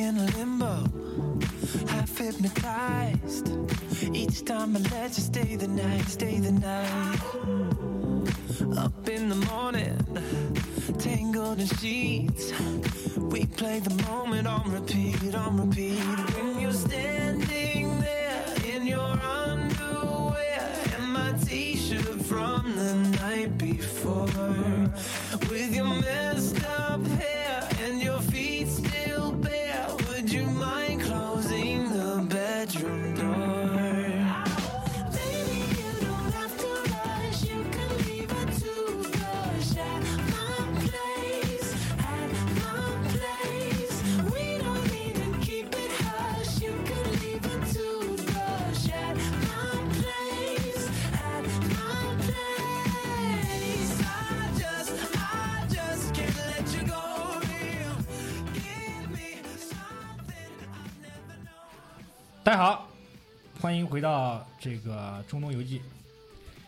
[0.00, 0.84] in limbo,
[1.88, 3.48] half hypnotized.
[4.12, 7.20] Each time I let you stay the night, stay the night.
[8.76, 9.98] Up in the morning,
[10.98, 12.52] tangled in sheets.
[13.16, 15.98] We play the moment on repeat, on repeat.
[15.98, 17.15] When you're standing
[64.66, 65.80] 这个中东游记。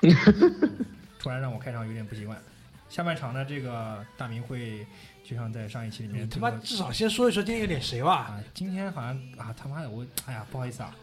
[1.19, 2.41] 突然让我开场有点不习惯。
[2.89, 4.87] 下半场呢，这个大明会
[5.25, 8.15] 就像在上一期里面你他妈至少先说一说今天有点谁吧？
[8.15, 10.95] 啊，今天好像啊他妈的我哎呀不好意思啊，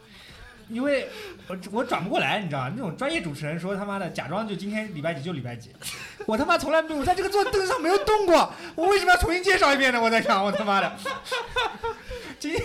[0.70, 1.08] 因为
[1.48, 2.74] 我我转不过来，你知道吗？
[2.76, 5.70] 那种专业主持人说他妈的假装就今天礼拜几就礼拜几，
[6.26, 10.02] 我他妈从来没有在这个坐凳子上没有动过，我为什么要重新介绍一遍呢？
[10.02, 10.98] 我在想我他妈的，
[12.40, 12.64] 今天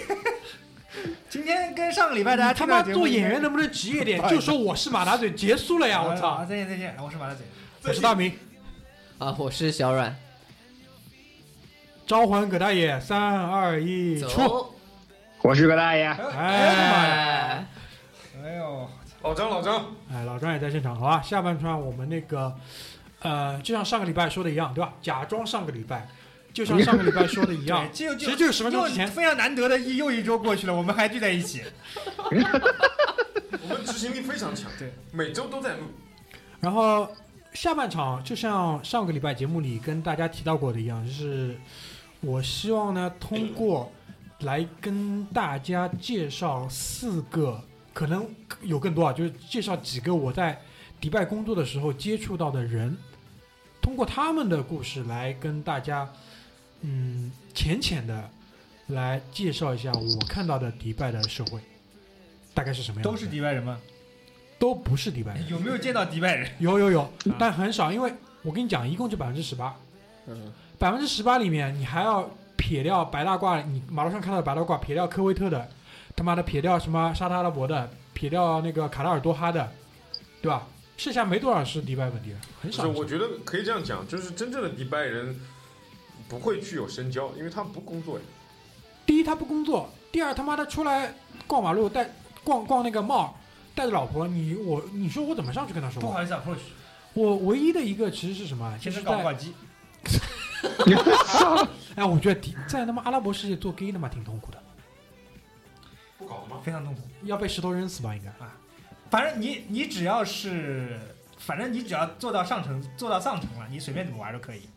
[1.28, 6.02] 今天跟上个礼拜大家他妈做演员能不能职业点 就说我是马大嘴，结束了呀！
[6.02, 6.44] 我啊操！
[6.44, 7.46] 再见再见，我是马大嘴。
[7.82, 8.32] 我是大明，
[9.18, 10.14] 啊，我是小阮，
[12.06, 14.28] 召唤葛大爷，三二一，出！
[14.28, 14.74] 走，
[15.42, 17.14] 我是葛大爷，哎哎呀妈呀！
[17.14, 17.66] 哎，
[18.44, 18.88] 哎呦，
[19.22, 21.22] 老张，老张，哎，老张也在现场，好吧？
[21.22, 22.54] 下半场我们那个，
[23.20, 24.92] 呃，就像上个礼拜说的一样，对吧？
[25.00, 26.06] 假装上个礼拜，
[26.52, 29.06] 就像上个礼拜说的一样 对，，就就其实就是十分钟之前。
[29.06, 31.62] 非常难得的一又一周过去了，我们还聚在一起。
[32.30, 35.82] 我们执行力非常强，对，每周都在录。
[36.60, 37.08] 然后
[37.52, 41.56] 下半场就像上个礼拜节目里跟大家提到过的一样，就是
[42.20, 43.90] 我希望呢通过
[44.40, 47.62] 来跟大家介绍四个，
[47.92, 48.26] 可能
[48.62, 50.60] 有更多啊，就是介绍几个我在
[51.00, 52.96] 迪拜工作的时候接触到的人，
[53.80, 56.08] 通过他们的故事来跟大家，
[56.82, 58.30] 嗯，浅浅的
[58.88, 61.60] 来介绍一下我看到的迪拜的社会，
[62.54, 63.02] 大概是什么样。
[63.02, 63.78] 都是迪拜人吗？
[64.58, 65.48] 都不是迪拜人。
[65.48, 66.50] 有没有见到迪拜人？
[66.58, 69.76] 有有有，但很少，因为我跟你讲，一共就百分之十八，
[70.26, 75.68] 嗯，百分之十八里面你还要撇掉白大褂，你马路上看到的白大褂，撇掉科威特的，
[76.14, 79.72] 他妈的撇掉什么沙特阿拉伯的，撇掉那个卡塔尔多哈的，
[80.42, 80.66] 对吧？
[80.96, 82.82] 剩下没多少是迪拜本地人，很少。
[82.82, 85.34] 是，我觉得可以这样讲，就是真正的迪拜人
[86.30, 88.24] 不会去有深交，因为他不工作呀。
[89.04, 91.12] 第一他不工作，第二他妈的出来
[91.48, 92.08] 逛马路带
[92.44, 93.30] 逛逛那个 mall，
[93.74, 96.08] 带着老婆，你我你说我怎么上去跟他说话？
[96.08, 96.60] 不好意思啊，approach，
[97.14, 98.78] 我唯一的一个其实是什么？
[98.78, 99.52] 就现在是搞挂机。
[101.96, 104.62] 哎，我觉得迪在他妈阿拉伯世界做 gay 他妈挺痛苦的，
[106.16, 106.60] 不搞吗？
[106.62, 107.00] 非常痛苦。
[107.24, 108.14] 要被石头扔死吧？
[108.14, 108.56] 应该啊。
[109.10, 111.00] 反正你你只要是，
[111.36, 114.68] 反正你只要做到上层，做到上层了，你随便怎么玩都可以。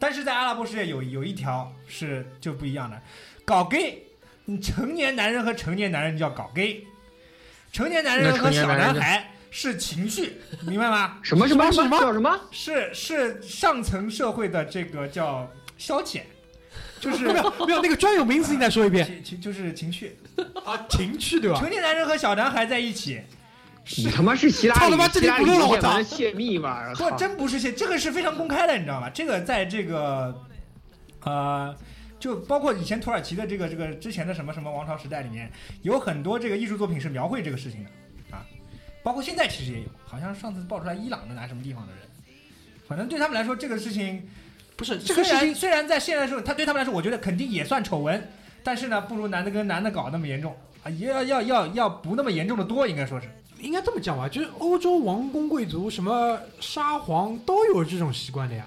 [0.00, 3.00] 但是在阿拉伯世界有有一条是就不一样的，
[3.44, 4.02] 搞 gay，
[4.46, 6.84] 你成年男人和成年男人叫搞 gay，
[7.70, 10.32] 成年男人和小男孩是情趣，
[10.66, 11.18] 明白吗？
[11.22, 11.46] 什么？
[11.46, 11.70] 什么？
[11.70, 12.00] 什么？
[12.00, 12.40] 叫什么？
[12.50, 16.22] 是是上层社会的这个叫消遣，
[16.98, 19.04] 就是 没有没有那个专有名词，你再说一遍。
[19.06, 20.16] 情情就是情趣。
[20.64, 21.58] 啊，情趣对吧？
[21.58, 23.20] 成年男人和小男孩在一起，
[23.96, 26.86] 你他妈是希拉里操他妈这里里不录了我操泄密吧？
[26.90, 29.10] 我不操，真不是泄，这个是非常公开的，你知道吗？
[29.10, 30.34] 这个在这个，
[31.24, 31.74] 呃，
[32.18, 35.50] 就包括以前土耳其的这个这个之前的什么什么王朝时代里面，
[35.82, 37.90] 有很多这个艺术作品是描绘这个事情的
[38.36, 38.46] 啊，
[39.02, 42.02] 包括现在其实也有，好像上次爆出来伊朗的拿什么地方的人，
[42.86, 44.28] 反正对他们来说这个事情
[44.76, 48.30] 不是这个事情，虽然虽然在现在时候，他对他们来说，我觉得肯定也算丑闻，
[48.62, 50.54] 但是呢，不如男的跟男的搞那么严重
[50.84, 53.26] 啊，也要要要要不那么严重的多，应该说是。
[53.60, 58.66] 应该这么讲吧，就是欧洲王公贵族什么沙皇都有这种习惯的呀。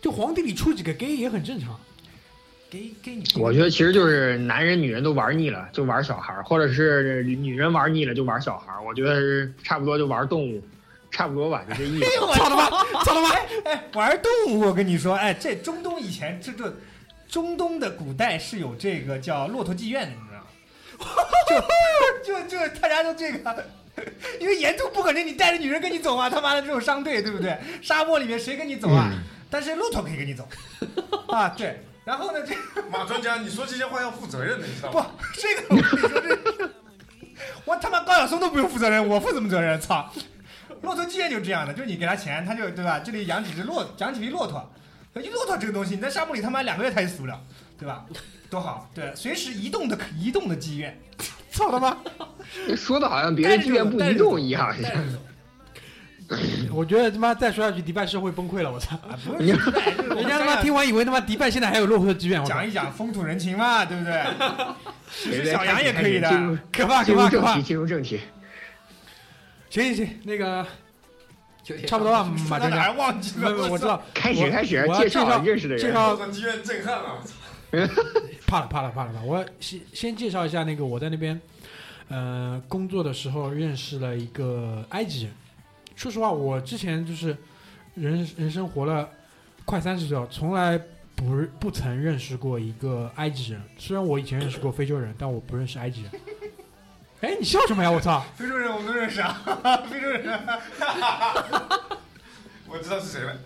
[0.00, 1.78] 就皇帝里出几个 gay 也很正常。
[2.70, 8.82] 给给你，我觉得其实就是男人女人都玩腻了，就玩小孩儿，或者是女人玩腻了就玩小孩儿。
[8.82, 10.60] 我觉得是差不多就玩动物，
[11.10, 12.04] 差不多吧，就这意思。
[12.04, 12.68] 哎我操他妈，
[13.04, 13.30] 操他妈！
[13.70, 16.74] 哎，玩动物，我跟你说，哎，这中东以前这这，
[17.28, 21.64] 中东的古代是有这个叫骆驼妓院的，你知道吗？
[22.24, 23.64] 就就就大家都这个，
[24.40, 27.58] 因为沿途不可能你带着女人跟你走啊， 他妈的这种商队，对不对？
[27.82, 29.12] 沙漠里面谁跟你走啊？
[29.50, 30.48] 但是骆驼可以跟你走
[31.28, 32.54] 啊，对，然后呢，这
[32.90, 35.04] 马专家，你说这些话要负责任的，你知道不？
[35.34, 36.70] 这个我跟你说，这
[37.64, 39.80] 我他妈高晓松都不用负责任，我负什么责任？
[39.80, 40.12] 操！
[40.82, 42.98] 骆驼既然就这样的，就是你给他钱，他就对吧？
[42.98, 44.68] 这里养几只骆，养几匹骆驼，
[45.22, 47.40] 一骆驼这个东西，你在沙漠里他妈两个月他也死不了，
[47.78, 48.04] 对吧？
[48.54, 50.96] 多好，对，随时移动的移动的妓院，
[51.50, 51.96] 操他妈！
[52.76, 54.72] 说的好像别的妓院不移动一样。
[56.72, 58.96] 我觉得他妈再说下去，迪拜社会崩溃了，我操！
[59.38, 59.58] 人
[60.26, 64.24] 家他妈听完以为他妈迪拜现在还有落后的妓院，我讲一讲风土人情嘛，对不对？
[65.10, 66.30] 其实小杨也可以的。
[66.72, 67.62] 可怕可怕可怕入正题，！
[67.62, 68.20] 进入正题。
[69.68, 70.64] 行行行，那个
[71.86, 72.92] 差不多了， 马专家到哪儿。
[72.92, 73.68] 忘记了？
[73.68, 75.84] 我知道，开始开始介绍介绍认识的人。
[75.84, 77.20] 介绍妓院震撼了，
[78.46, 79.22] 怕了怕了怕了怕了！
[79.24, 81.40] 我先先介绍一下那个我在那边，
[82.08, 85.32] 呃，工作的时候认识了一个埃及人。
[85.96, 87.36] 说实话，我之前就是
[87.94, 89.08] 人人生活了
[89.64, 90.78] 快三十岁了，从来
[91.16, 93.62] 不不曾认识过一个埃及人。
[93.78, 96.10] 虽然我以前认识过非洲人，但我不认识埃及人。
[97.20, 97.90] 哎，你笑什么呀？
[97.90, 98.24] 我操！
[98.36, 99.40] 非洲人我们都认识啊，
[99.90, 100.24] 非洲人。
[102.68, 103.36] 我知道是谁了。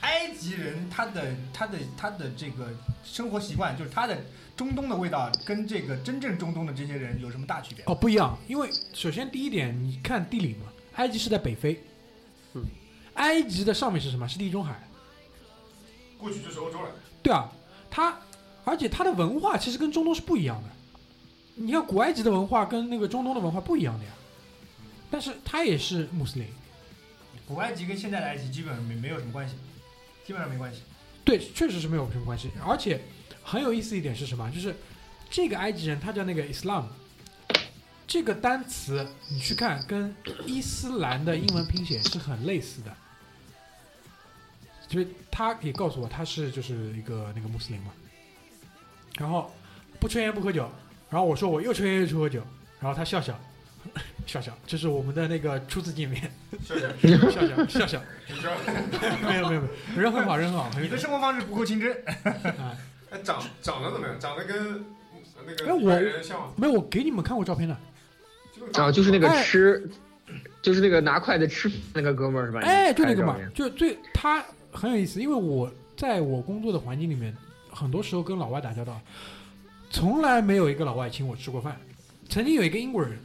[0.00, 2.70] 埃及人他的他的他的这个
[3.04, 4.16] 生活习惯，就是他的
[4.56, 7.84] 中东的味道，跟这个真正中东的这些人有什么大区别？
[7.86, 11.82] 哦，不一样，因为首先第一点，你看地理嘛，埃及是在北非，
[12.54, 12.64] 嗯，
[13.14, 14.28] 埃及的上面是什么？
[14.28, 14.80] 是地中海。
[16.18, 16.90] 过去就是欧洲了，
[17.22, 17.50] 对啊，
[17.88, 18.18] 它
[18.64, 20.68] 而且它的文化其实跟中东是不一样的。
[21.54, 24.10] 你看古埃及的文化跟那个中东的文化不一样的呀，
[25.10, 26.48] 但是它也是穆斯林。
[27.46, 29.54] 古埃及跟现在的埃及基本上没没有什么关系，
[30.28, 30.82] 基本上没关系。
[31.24, 32.50] 对，确实是没有什么关系。
[32.62, 33.00] 而且
[33.42, 34.50] 很有意思一点是什么？
[34.50, 34.76] 就是
[35.30, 36.84] 这个埃及人他叫那个 Islam，
[38.06, 40.14] 这个单词你去看跟
[40.44, 42.94] 伊斯兰的英文拼写是很类似的。
[44.86, 47.90] 就是他也告诉我他是就是一个那个穆斯林嘛，
[49.18, 49.50] 然后
[49.98, 50.70] 不抽烟不喝酒，
[51.08, 52.42] 然后我说我又抽烟又去喝酒，
[52.80, 53.40] 然后他笑笑
[54.26, 56.20] 笑笑，这是我们的那个初次见面
[56.62, 56.88] 笑笑，
[57.66, 58.02] 笑笑笑笑？
[59.26, 61.92] 没有没有没有，人很好人很好，你的生活方式不够清真，
[62.24, 62.76] 啊。
[63.10, 64.20] 哎，长长得怎么样？
[64.20, 64.84] 长得跟
[65.46, 66.48] 那个哎我迪拜人像吗？
[66.56, 67.74] 没有，我给你们看过照片的。
[68.74, 69.88] 啊，就是那个哎吃，
[70.60, 72.60] 就是那个拿筷子吃那个哥们儿是吧？
[72.60, 77.34] 哎，就那个嘛就最他很有意思，因为我在我工作的环境里面，
[77.70, 79.00] 很多时候跟老外打交道，
[79.90, 81.80] 从来没有一个老外请我吃过饭。
[82.28, 83.18] 曾经有一个英国人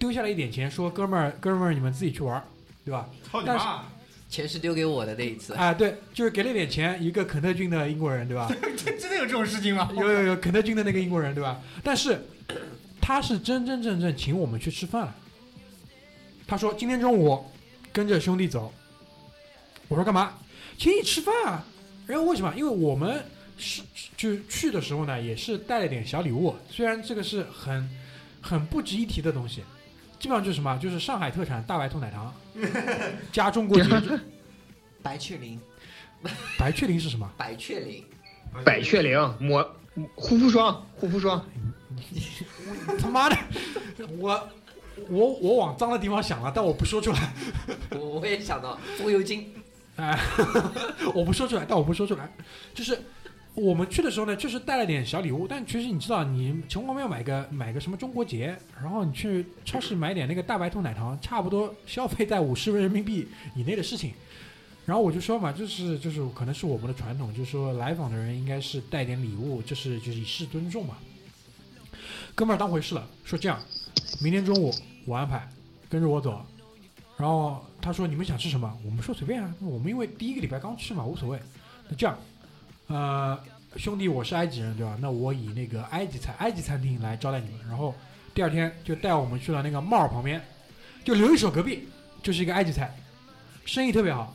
[0.00, 2.42] 丢下了一点钱，说：“哥们儿，哥们儿，你们自己去玩儿，
[2.86, 3.84] 对吧但是操你妈！
[4.30, 8.50] 钱是丢给我的那一？”次，啊，对，就是给了点钱，一个肯特郡的英国人，对吧？
[8.82, 9.90] 真真的有这种事情吗？
[9.94, 11.60] 有有有肯特郡的那个英国人，对吧？
[11.84, 12.18] 但是
[12.98, 15.14] 他是真真正正请我们去吃饭了。
[16.46, 17.44] 他说今天中午
[17.92, 18.72] 跟着兄弟走。
[19.88, 20.38] 我说干嘛？
[20.78, 21.62] 请你吃饭啊。
[22.06, 22.54] 然后为什么？
[22.56, 23.22] 因为我们
[23.58, 23.82] 是
[24.16, 26.56] 就是去的时候呢，也是带了点小礼物。
[26.70, 27.86] 虽然这个是很
[28.40, 29.62] 很不值一提的东西，
[30.20, 32.32] 基本上就是什么，就是上海特产大白兔奶糖，
[33.32, 34.20] 加中国节日。
[35.02, 35.58] 白雀羚，
[36.58, 37.28] 白雀羚是什么？
[37.38, 38.04] 白雀羚，
[38.62, 39.66] 百雀羚抹
[40.14, 41.42] 护肤霜，护肤霜。
[42.98, 43.36] 他妈的，
[44.18, 44.48] 我
[45.08, 47.32] 我我往脏的地方想了，但我不说出来。
[47.92, 49.50] 我我也想到风油精，
[49.96, 50.18] 哎，
[51.14, 52.30] 我不说出来，但我不说出来，
[52.74, 53.02] 就是
[53.62, 64.12] 我们去的时候呢，确实带了点小礼物，但其实你知道，你穷光要买个买个什么中国结，然后你去超市买点那个大白兔奶糖，差不多消费在五十人民币以内的事情。
[64.86, 70.96] 然后我就说嘛，就是就是可能是我们的传统，就是说来访的人应该是带点礼物，就是就是以示尊重嘛。
[72.34, 73.60] 哥们儿当回事了，说这样，
[74.22, 74.74] 明天中午
[75.04, 75.48] 我安排，
[75.88, 76.44] 跟着我走。
[77.18, 78.74] 然后他说你们想吃什么？
[78.84, 81.38] 我们说随便啊，我们因为第一个礼拜刚去嘛，无所谓。
[81.88, 82.18] 那这样，
[82.90, 83.38] 呃，
[83.76, 84.98] 兄弟，我是埃及人对吧？
[85.00, 87.60] 那我以那个埃及菜、埃及餐厅来招待你们。
[87.68, 87.94] 然后
[88.34, 90.42] 第二天就带我们去了那个帽儿旁边，
[91.04, 91.88] 就留一手隔壁
[92.20, 92.92] 就是一个埃及菜，
[93.64, 94.34] 生意特别好。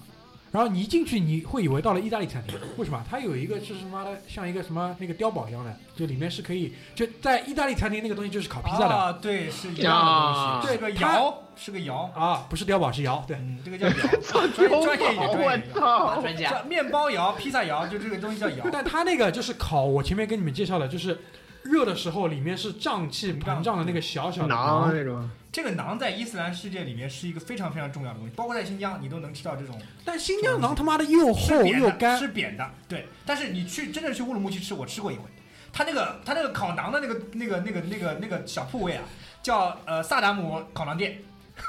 [0.55, 3.03] 然后你一进去，你会以为到了意大利餐厅，为什么？
[3.09, 12.09] 它有一个就是他妈的像一个什么那个碉堡一样的，就里面是可以就在意大利餐厅那个东西就是烤披萨的啊，对，是一样的啊东西，是个窑，是个窑。
[12.15, 13.35] 啊，不是碉堡是窑，对。
[13.35, 15.77] 嗯，这个叫窑，专专业一点，专业我。
[15.77, 16.21] 操！
[16.21, 18.65] 专家，这面包窑、披萨窑，就这个东西叫窑。
[18.71, 21.19] 但它那个就是烤，我前面跟你们介绍的，就是
[21.63, 32.71] 热的时候里面是胀气膨胀的那个小小那种，这个馕在伊斯兰世界里面是一个非常非常重要的东西，包括在新疆，你都能吃到这种但新疆馕他妈的又厚，又干，是扁的。
[32.89, 35.23] 对，但是你去真正去乌鲁木齐吃，我吃过一回，
[35.71, 39.05] 他那个他那个烤馕的那个那个那个那个那个小铺位啊，
[39.41, 41.21] 叫呃萨达姆烤馕店。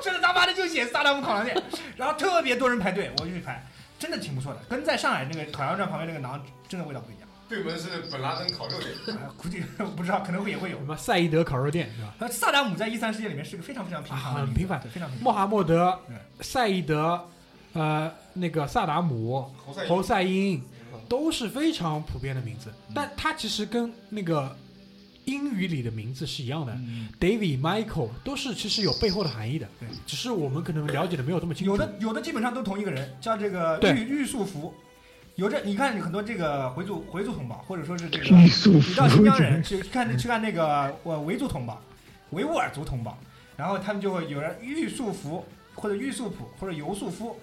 [0.00, 1.60] 真的他妈的就写萨达姆烤馕店，
[1.96, 3.60] 然后特别多人排队，我就去排，
[3.98, 7.23] 真的挺不错的，跟在上海那个烤羊肉串旁边那个馕真的味道不一样。
[7.48, 9.60] 对门是本拉登烤肉店，啊 估计
[9.96, 10.84] 不知道，可能会也会有什。
[10.84, 12.14] 么赛义德烤肉店是吧？
[12.20, 15.38] 呃，萨达姆在一三世界里面是个非常非常平凡的名字，啊很平凡对非常平凡穆凡。
[15.40, 17.20] 罕默德嗯、赛义德、
[17.74, 20.62] 呃那个萨达姆、侯赛侯赛因
[21.08, 24.56] 都是非常普遍的名字，但它其实跟那个
[25.26, 26.72] 英语里的名字是一样的。
[26.72, 31.72] 嗯 David、Michael 都是其实有背后的含义的，对，只是我们可能了解的没有这么清楚。
[31.72, 34.72] 有的有的基本上都同一个人，叫这个对玉玉树福。
[35.36, 38.48] 有这你看很多这个回族回族同胞，或者说是这个你
[38.94, 41.80] 到新疆人去看去看那个我维族同胞、
[42.30, 43.18] 维吾尔族同胞，
[43.56, 47.36] 然后他们就会有人玉素福或者玉素普或者尤素夫，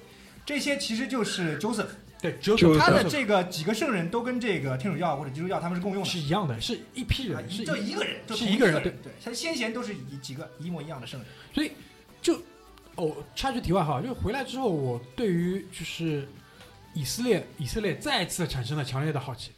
[0.45, 1.89] 这些其实就是 Joseph，
[2.21, 6.17] 对，只有就是他的这个几个圣人都跟这个天主教或者基督教他们是共用的是。
[6.17, 11.27] 一样的，是一批啊人，是就一个人，就是一个人对对，他先贤都是一几个一模一样的圣人。
[11.53, 11.71] 所以
[12.21, 12.41] 就
[12.95, 16.27] 哦，插句题外话，就是回来之后，我对于就是
[16.93, 19.51] 以色列，以色列再次产生了强烈的好奇。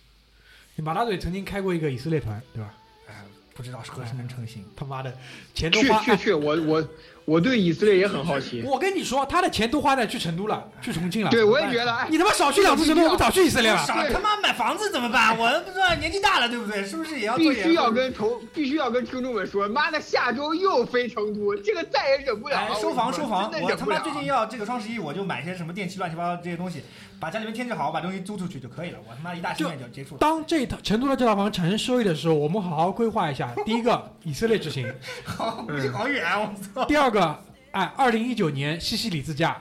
[0.77, 2.73] 马大嘴曾经开过一个以色列团，对吧？
[3.07, 3.13] 哎，
[3.53, 4.65] 不知道何时能成型。
[4.75, 5.15] 他妈的，
[5.53, 5.99] 钱都去花。
[5.99, 6.89] 去去，我我
[7.25, 8.63] 我对以色列也很好奇。
[8.65, 11.29] 我跟你说，他的钱都花在去成都了，去重庆了。
[11.29, 13.77] 对，我也觉得，哎，你他妈少去两次成都，我们早去以色列了。
[13.85, 15.37] 少他妈买房子怎么办？
[15.37, 16.83] 我不知道年纪大了，对不对？
[16.83, 22.73] 是不是也要必须要跟同，必须要跟听众们说，妈的，下周又飞成都，这个再也忍不了了。
[22.73, 23.51] 哎收房收房！
[23.61, 26.81] 我他妈最近要这个双十一，我就买些什么电器乱七八糟这些东西，
[27.23, 28.99] 把家里面添置好，把东西租出去就可以了。
[29.07, 30.17] 我他妈一大心愿就结束了。
[30.19, 33.49] 当这套成都的这套房产生收益的时候，我们好好规划一下。
[33.65, 34.85] 第一个，以色列之行；
[35.23, 36.41] 好，好远啊！
[36.41, 36.83] 我操！
[36.83, 37.39] 第二个，
[37.71, 39.57] 哎，二零一九年西西里自驾，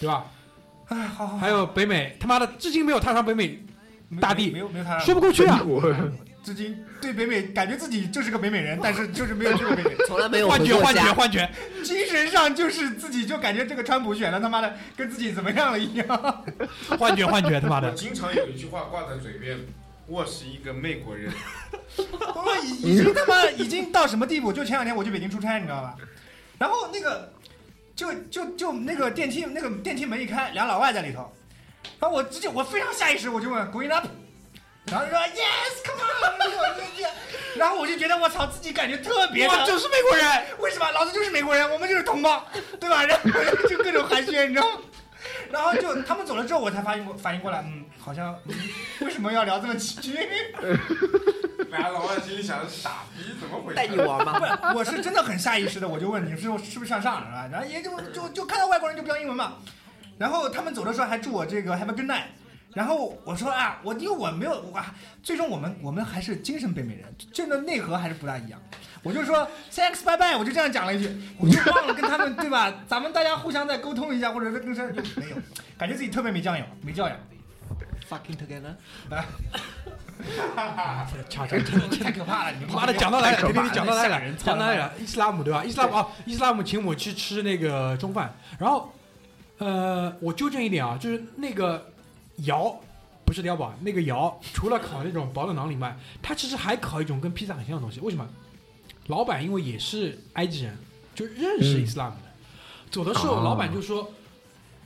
[0.00, 0.24] 对吧？
[0.88, 3.60] 哎，好好，还有北美，他妈的至今没有踏上北美，
[4.20, 5.60] 大地没有没有他说不过去啊！
[6.44, 9.94] 我至今对北美感觉自己就是个北美人， 但是就是没有去过北美。
[10.06, 11.00] 从来没有幻觉，幻觉。
[11.14, 11.50] 幻觉！
[11.82, 16.44] 精神上就是自己就感觉这个川普选的他妈的跟自己怎么样了一样。
[17.00, 17.58] 幻觉，幻觉！
[17.58, 19.58] 他妈我的，经常有一句话挂在嘴边，
[20.06, 21.32] 我是一个美国人。
[21.96, 24.52] 我已已经他妈已经到什么地步？
[24.52, 25.94] 就前两天我去北京出差，你知道吧？
[26.58, 27.32] 然后那个
[27.96, 31.32] 就就就那个电梯那个电梯门一开，俩老外在里头，
[31.98, 34.06] 然后我直接我非常下意识我就问 up，
[34.86, 40.26] 然后说 Yes come on，然后我就觉得我操自己感觉特别的我就是美国人。
[40.58, 40.90] 为什么？
[40.92, 42.46] 老子就是美国人，我们就是同胞，
[42.78, 43.04] 对吧？
[43.04, 44.78] 然后就各种寒暄，你知道吗？
[45.50, 48.54] 然后就他们走了之后，我才反应过反应过来，嗯，好像、嗯
[49.00, 50.18] 为什么要聊这么几句？
[51.70, 53.74] 俩老外心里想的是傻逼，怎么回事？
[53.76, 54.38] 带你玩吗？
[54.38, 57.48] 不是，我是真的很下意识的，我就问你是是不是向上，是吧？
[57.50, 59.54] 然后也就就就看到外国人就标英文嘛。
[60.18, 62.26] 然后他们走的时候还祝我这个 Have a good night。
[62.74, 64.84] 然后我说啊，我因为我没有哇，
[65.22, 68.60] 最终我们我们还是精神北美人，这个内核还是不大一样。
[69.02, 72.72] 我就说 thanks bye bye，我就这样讲了一句，我就忘了跟他们对吧？
[72.88, 75.36] 咱们大家互相再沟通一下，或者是跟谁就没有，
[75.78, 77.16] 感觉自己特别没教养，没教养
[78.08, 78.74] ，Fucking together。
[81.28, 82.52] 恰恰真的真的太可怕了！
[82.58, 85.62] 你们妈的，讲到来了，对对对，太可怕了讲到来了吓人，讲到来了，伊斯兰姆对吧？
[85.64, 88.92] 伊斯兰姆啊，伊斯兰姆请我去吃那个中饭，然后，
[89.58, 91.84] 呃，我纠正一点啊，就是那个
[92.38, 92.80] 窑
[93.24, 98.00] 不是碉堡，那个窑除了烤那种薄的馕以外，它其实还烤一种跟披萨很像的东西。
[98.00, 98.28] 为什么？
[99.06, 100.78] 老板因为也是埃及人，
[101.14, 102.30] 就认识伊斯兰姆的。
[102.90, 104.10] 走的时候，哦老板就说，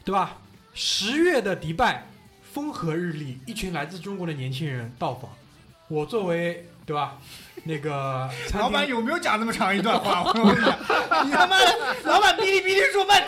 [0.05, 0.39] 对吧？
[0.75, 2.07] 十月的迪拜，
[2.43, 5.31] 风和日丽，一群来自中国的年轻人到访。
[5.89, 7.19] 我作为对吧，
[7.65, 8.29] 那个
[8.59, 10.23] 老板有没有讲那么长一段话？
[10.25, 10.79] 我问一下，
[11.25, 13.28] 你他妈的，老板哔哩哔哩说半天，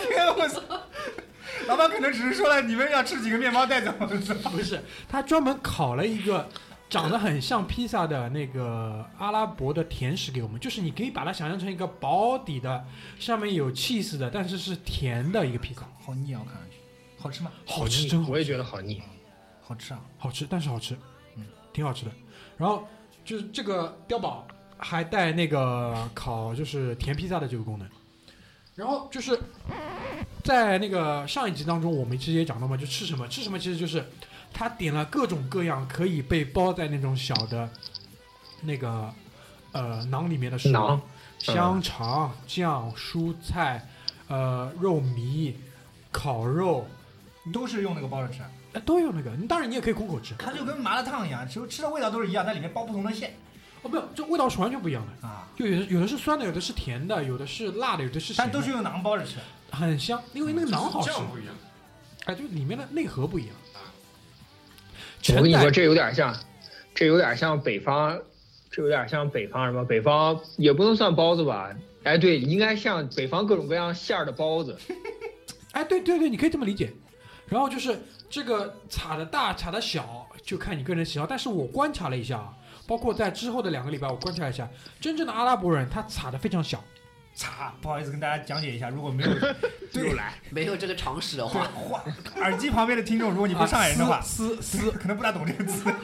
[1.71, 6.45] 老板可能只是说了你们要吃几个面包带走，不是他专门烤了一个
[6.89, 12.85] 长得很像披萨的那个阿拉伯的甜食给我们，就是你可以把它想象成一个薄底的，
[13.17, 16.41] 上面有 cheese 的，但是是甜的一个披萨，好腻啊！
[16.43, 16.77] 我看上去，
[17.17, 17.51] 好吃吗？
[17.65, 19.01] 好吃真好我也觉得好腻。
[19.61, 20.01] 好吃啊！
[20.17, 20.97] 好吃，但是好吃，
[21.37, 22.11] 嗯，挺好吃的。
[22.57, 22.85] 然后
[23.23, 24.45] 就是这个碉堡
[24.77, 27.87] 还带那个烤就是甜披萨的这个功能。
[28.75, 29.39] 然后就是
[30.43, 34.03] 在那个上一集当中，我们其实也讲到嘛，就吃什么吃什么，其实就是
[34.51, 37.69] 他点了各种各样可以被包在那种小的
[38.61, 39.13] 那个
[39.71, 40.99] 呃囊里面的食物，馕
[41.39, 43.87] 香肠、酱、蔬菜、
[44.27, 45.53] 呃肉糜、
[46.11, 46.87] 烤肉，
[47.53, 48.41] 都是用那个包着吃，
[48.73, 49.31] 哎都用那个。
[49.35, 53.35] 你当然你也可以空口吃，它就跟麻辣烫一样，其实吃的味道都是一样，但里面包不同的馅
[53.83, 55.27] 哦没有，这味道是完全不一样的。
[55.27, 59.37] 啊，就有的有的是酸的，有的是甜的，有的是辣的，有的是咸的，但都是用囊包着吃。
[59.71, 61.55] 很香，因为那个馕好吃，酱不一样。
[62.25, 63.55] 哎，就里面的内核不一样。
[65.29, 66.35] 我跟你说，这有点像，
[66.93, 68.19] 这有点像北方，
[68.69, 69.83] 这有点像北方什么？
[69.85, 71.69] 北方也不能算包子吧？
[72.03, 74.75] 哎，对，应该像北方各种各样馅儿的包子。
[75.73, 76.91] 哎，对对对，你可以这么理解。
[77.47, 77.99] 然后就是
[78.29, 81.25] 这个查的大查的小，就看你个人喜好。
[81.27, 82.53] 但是我观察了一下啊，
[82.87, 84.67] 包括在之后的两个礼拜，我观察了一下，
[84.99, 86.83] 真正的阿拉伯人他查的非常小，
[87.33, 89.29] 擦，不好意思跟大家讲解一下，如果没有
[89.93, 92.03] 又来，没有这个常识的话，话
[92.37, 95.91] 耳机旁边的听众，如果你不是上海人的话，啊撕撕撕可能不大懂这个词。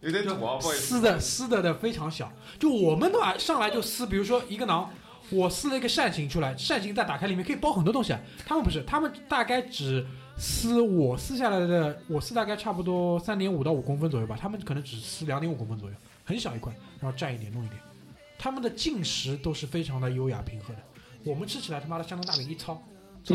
[0.00, 0.82] 有点土啊，不好意思。
[0.82, 2.30] 撕的撕的的非常小。
[2.58, 4.90] 就我们的话上来就撕，比如说一个囊，
[5.30, 8.20] 我撕了一个扇形出来，扇形再打开里面可以包很多东西啊。
[8.44, 15.96] 他们不是，他们大概只撕我撕下来的，我撕大概差不多三点五到五公分左右吧，他们可能只撕两点五公分左右，
[16.26, 16.70] 很小一块，
[17.00, 17.80] 然后蘸一点弄一点。
[18.44, 20.80] 他们的进食都是非常的优雅平和的，
[21.24, 22.74] 我们吃起来他妈的香肠大饼一抄，
[23.24, 23.34] 操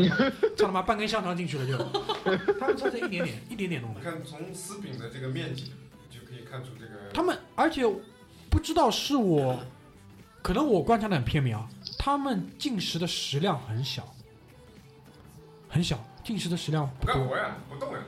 [0.56, 1.76] 他妈半根香肠进去了就，
[2.60, 4.04] 他们操这一点点 一点点弄的你。
[4.04, 5.72] 看从丝饼的这个面积，
[6.08, 7.10] 你就可以看出这个。
[7.12, 7.82] 他们而且
[8.48, 9.58] 不知道是我，
[10.42, 11.68] 可能我观察的很片面啊。
[11.98, 14.14] 他们进食的食量很小，
[15.68, 17.98] 很小，进食的食量不多，不干活呀，不动呀。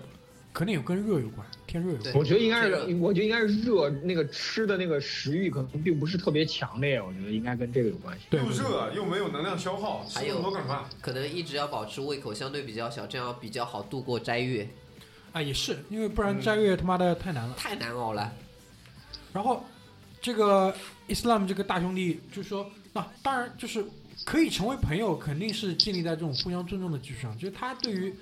[0.53, 2.15] 可能有跟热有关，天热有关。
[2.15, 8.27] 我觉得应该是，我觉得应该是热，那个吃的那个食欲可能并不是特别强烈，我觉得应该跟这个有关系。
[8.29, 10.89] 对又热又没有能量消耗，吃还有那么多干嘛？
[11.01, 14.69] 可能一直要保持胃口相对比较小，这样比较好度过斋月，
[15.33, 17.55] 啊，也是，因为不然斋月他妈的太难了。
[17.57, 18.31] 太难熬了。
[19.33, 19.65] 然后
[20.21, 20.75] 这个
[21.09, 23.83] Islam 这个大兄弟就说，那、当然就是
[24.27, 27.35] 可以成为朋友，肯定是建立在这种互相尊重的基础上。
[27.39, 28.15] 就是他对于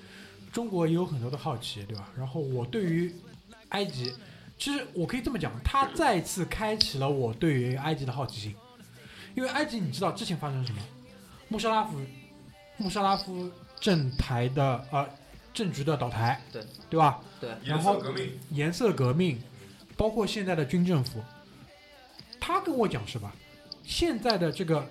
[0.51, 2.09] 中国也有很多的好奇，对吧？
[2.17, 3.13] 然后我对于
[3.69, 4.13] 埃及，
[4.57, 8.55] 其实我可以这么讲，他再次开启了我对于埃及的好奇心，
[9.33, 10.81] 因为埃及你知道之前发生什么？
[11.47, 11.99] 穆沙拉夫，
[12.77, 15.07] 穆沙拉夫政台的呃
[15.53, 17.19] 政局的倒台，对对吧？
[17.39, 19.41] 对，颜色革命，颜色革命，
[19.97, 21.21] 包括现在的军政府，
[22.39, 23.33] 他跟我讲是吧？
[23.83, 24.87] 现在的这个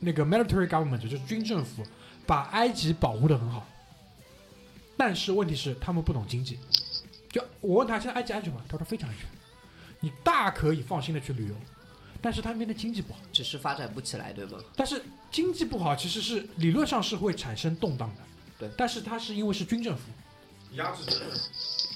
[0.00, 1.82] 那个 military government 就是军政府，
[2.26, 3.66] 把埃及保护得很好，
[4.98, 6.58] 但是问题是他们不懂经济。
[7.30, 8.60] 就我问他现在埃及安全吗？
[8.68, 9.26] 他说非常安全，
[10.00, 11.54] 你大可以放心的去旅游，
[12.20, 13.20] 但是他那边的经济不好。
[13.32, 14.58] 只是发展不起来，对吗？
[14.76, 18.22] 但是经济不好其实是理论上是会产生动荡的，
[18.58, 20.02] 对但是它是因为是军政府，
[20.72, 21.12] 压制的。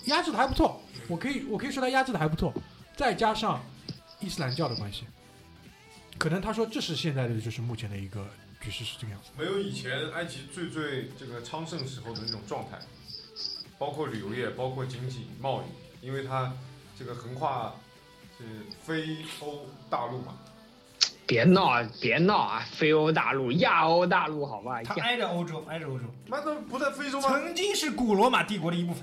[0.07, 2.53] 压制的还不错，我可以我可以说他压制的还不错，
[2.97, 3.65] 再加上
[4.19, 5.05] 伊斯兰教的关系，
[6.19, 8.29] 可能他说这是现在的就是目前的一个
[8.63, 9.31] 局势是这个样子。
[9.37, 12.79] 没有以前埃及最最这个昌盛时候的那种状态，
[13.79, 16.53] 包括旅游业，包括经济贸易，因为它
[16.99, 17.75] 这个横跨
[18.39, 18.45] 是
[18.83, 20.39] 非欧大陆嘛，
[21.27, 22.65] 别闹啊，别闹啊！
[22.71, 24.83] 非欧大陆、亚欧大陆，好吧？
[24.83, 27.29] 它亚，挨着欧洲，挨着欧洲，那它不在非洲吗？
[27.29, 29.03] 曾经是古罗马帝国的一部分。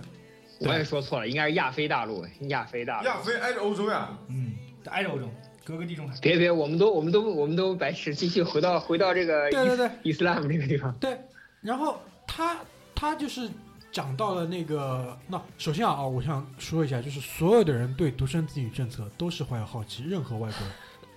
[0.61, 3.07] 我也说错了，应该是亚非大陆，亚非大陆。
[3.07, 5.29] 亚非挨着欧洲呀，嗯，它挨着欧洲，
[5.69, 6.15] 隔个地中海。
[6.19, 10.91] 别别，我们都我们都我们都白痴，继续回到回到这个对对对伊斯兰这个地方。
[10.99, 11.15] 对，
[11.61, 12.57] 然后他
[12.95, 13.47] 他就是
[13.91, 20.67] 讲到了那个，那首先啊啊，我想说一下，就是所有的人对独生子女政策都是怀有好奇，任何外国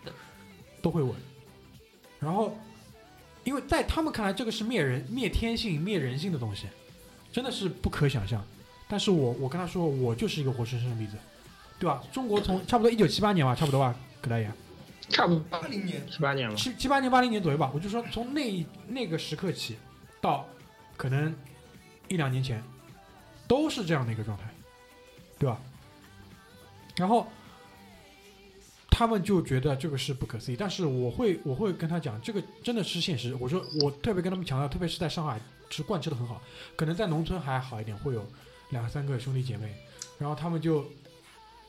[0.05, 0.15] 人
[0.83, 1.15] 都会问。
[2.21, 2.55] 然后，
[3.45, 6.67] 因为在他们看来，这个是灭人、灭天性、灭人性的东西，
[7.33, 8.45] 真的是不可想象。
[8.87, 11.17] 但是我我跟他说，我就是一个活生生的例子，
[11.79, 12.03] 对吧？
[12.13, 14.51] 中国从差不多一九七八年吧，差不多吧，葛大爷。
[15.09, 16.57] 差不多八零年，七八年了。
[16.57, 19.77] 七七八年、八零年左右吧，我就说从那那个时刻起，
[20.23, 20.49] 到
[20.97, 21.35] 可能
[22.09, 22.63] 一两年前，
[23.47, 24.45] 都是这样的一个状态，
[25.39, 25.61] 对吧？
[26.97, 27.27] 然后
[28.89, 33.35] 他们就觉得这个是不可思议，但是我会我会跟他讲，这个真的是现实。
[33.35, 36.41] 我说我特别跟他们强调，特别是在上海是贯彻的很好，
[36.77, 38.27] 可能在农村还好一点，会有
[38.71, 39.75] 两三个兄弟姐妹，
[40.19, 40.87] 然后他们就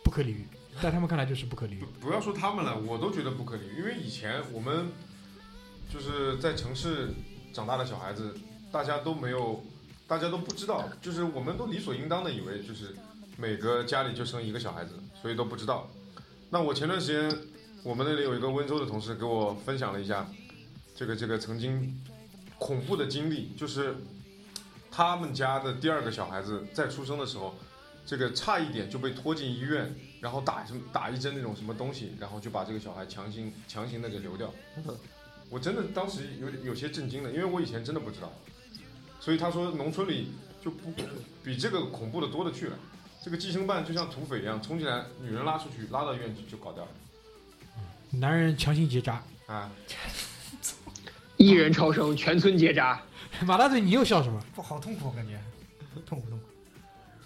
[0.03, 0.47] 不可理喻，
[0.81, 1.85] 在他们看来就是不可理喻。
[1.99, 4.87] 不要说他们了，我都觉得不可理喻，因为以前我们
[5.91, 7.09] 就是在城市
[7.53, 8.35] 长大的小孩子，
[8.71, 9.63] 大家都没有，
[10.07, 12.95] 大家都不知道，就是我们都理所应当的以为就是
[13.37, 15.89] 每个家里就生一个小孩子，所以都不知道。
[16.49, 17.39] 那我前段时间
[17.83, 20.29] 我们那里有一个温州的同事给我分享了一下
[20.95, 21.99] 这个这个曾经
[22.57, 23.95] 恐怖的经历，就是
[24.91, 27.55] 他们家的第二个小孩子在出生的时候，
[28.05, 34.49] 这个差一点就被拖进医院，然后打什么打一针那种什么东西，然后就把这个小孩强行强行的给流掉。
[35.49, 38.31] 我真的当时有点有些震惊了，因为我以前真的不知道。
[39.19, 40.29] 所以他说农村里
[40.63, 40.93] 就不
[41.43, 42.79] 比这个恐怖的多的去了。
[43.21, 46.91] 这个计生办就像土匪一样冲进来，女人拉出去，拉到医院去就搞掉了。
[48.11, 49.69] 男人强行结扎，啊，
[51.35, 53.01] 一人超生，全村结扎。
[53.45, 54.41] 马大嘴，你又笑什么？
[54.55, 55.37] 不好痛苦，我感觉
[56.05, 56.45] 痛苦痛苦。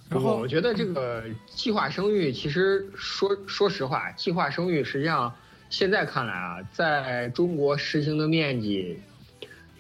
[0.10, 5.34] 然后我觉得这个计划生育，其实说说实话，计划生育实际上
[5.70, 9.00] 现在看来啊，在中国实行的面积，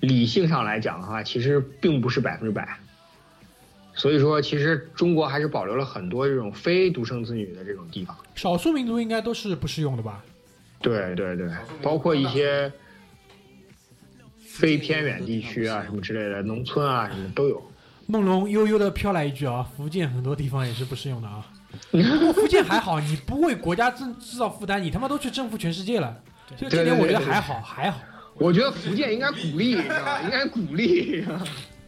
[0.01, 2.77] 理性上来讲的话，其实并不是百分之百。
[3.93, 8.15] 所以说，其实中国还是保留了很多这种非独生子女的这种地方。
[8.35, 10.23] 少数民族应该都是不适用的吧？
[10.81, 11.49] 对对对
[11.81, 12.71] 包括一些
[14.39, 17.66] 非偏远地区啊什么之类的，农村啊什么都有。
[18.07, 21.45] 梦龙悠悠的飘来一句啊，福建很多地方也是不适用的啊。
[21.91, 26.17] 不过福建还好，你不为国家制制造负担，你他妈都去征服全世界了，
[26.57, 27.99] 所以这点我觉得还好，还好。
[28.35, 29.71] 我觉得福建应该鼓励？
[29.71, 31.25] 应该鼓励。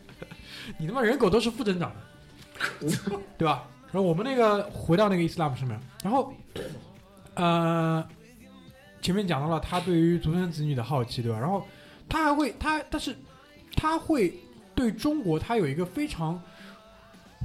[0.78, 1.92] 你他妈人口都是负增长
[2.80, 2.88] 的，
[3.38, 3.64] 对吧？
[3.92, 6.34] 然后我们那个回到那个伊斯兰姆上面，然后
[7.36, 8.06] 呃，
[9.02, 11.40] 前面讲到了他对于独生子女的好奇，对吧？
[11.40, 11.66] 然后
[12.10, 13.16] 他还会他，但是
[13.76, 14.38] 他会
[14.80, 16.42] 对中国他有一个非常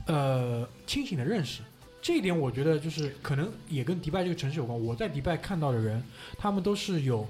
[0.06, 1.62] 呃清醒的认识。
[2.00, 4.80] 这一点我觉得就是可能也跟迪拜这个城市有关。
[4.80, 6.00] 我在迪拜看到的人，
[6.38, 7.26] 他们都是有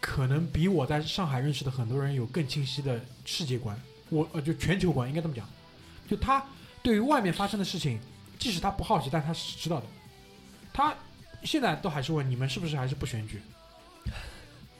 [0.00, 3.80] 可能比我在上海认识的很多人有更清晰的世界观。
[4.08, 5.48] 我呃，就全球观应该这么讲，
[6.08, 6.44] 就他
[6.82, 8.00] 对于外面发生的事情，
[8.40, 9.86] 即使他不好奇，但他是知道的。
[10.72, 10.92] 他
[11.44, 13.40] 现在都还是问你们是不是还是不选举？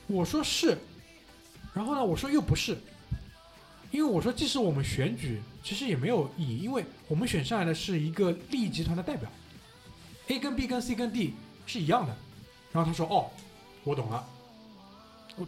[0.07, 0.77] 我说是，
[1.73, 2.77] 然后呢，我说又不是，
[3.95, 9.29] 因为我说即使我们选举，其实也没有意义，因为我们选上来的是一个利益集团的代表
[10.27, 11.33] ，A 跟 B 跟 C 跟 D
[11.65, 12.15] 是一样的。
[12.73, 13.31] 然后他说哦，
[13.85, 14.27] 我懂了。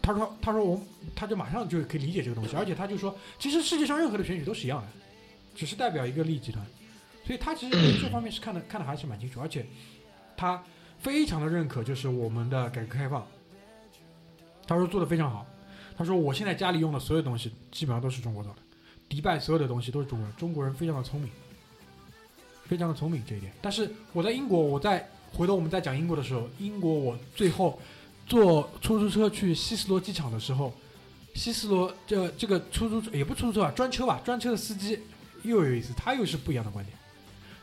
[0.02, 0.78] 他说：“他说我，
[1.14, 4.88] 他就马上就可以理解这个东西，而且他就说，其实世界上任何的选举都是一样的，
[5.54, 6.62] 只是代表一个利益集团，
[7.24, 9.66] 所以他其实这方面是看的看的还是蛮清楚，而且
[10.36, 10.62] 他
[10.98, 13.26] 非常的认可就是我们的改革开放，
[14.66, 15.46] 他说做的非常好，
[15.98, 18.56] 他说我现在家里用的所有东西基本上都是中国造的，
[19.08, 21.28] 迪拜所有的东西都是中国人，中国人非常的聪明，
[22.64, 23.52] 非常的聪明这一点。
[23.60, 27.78] 但是我在英国，我在回头我们再讲英国的时候，英国我最后。”
[28.28, 30.70] 坐出租车去希斯罗机场的时候，
[31.34, 35.00] 希斯罗这这个出租车也不出租车啊，专车吧，专车的司机
[35.44, 36.94] 又有意思，他又是不一样的观点。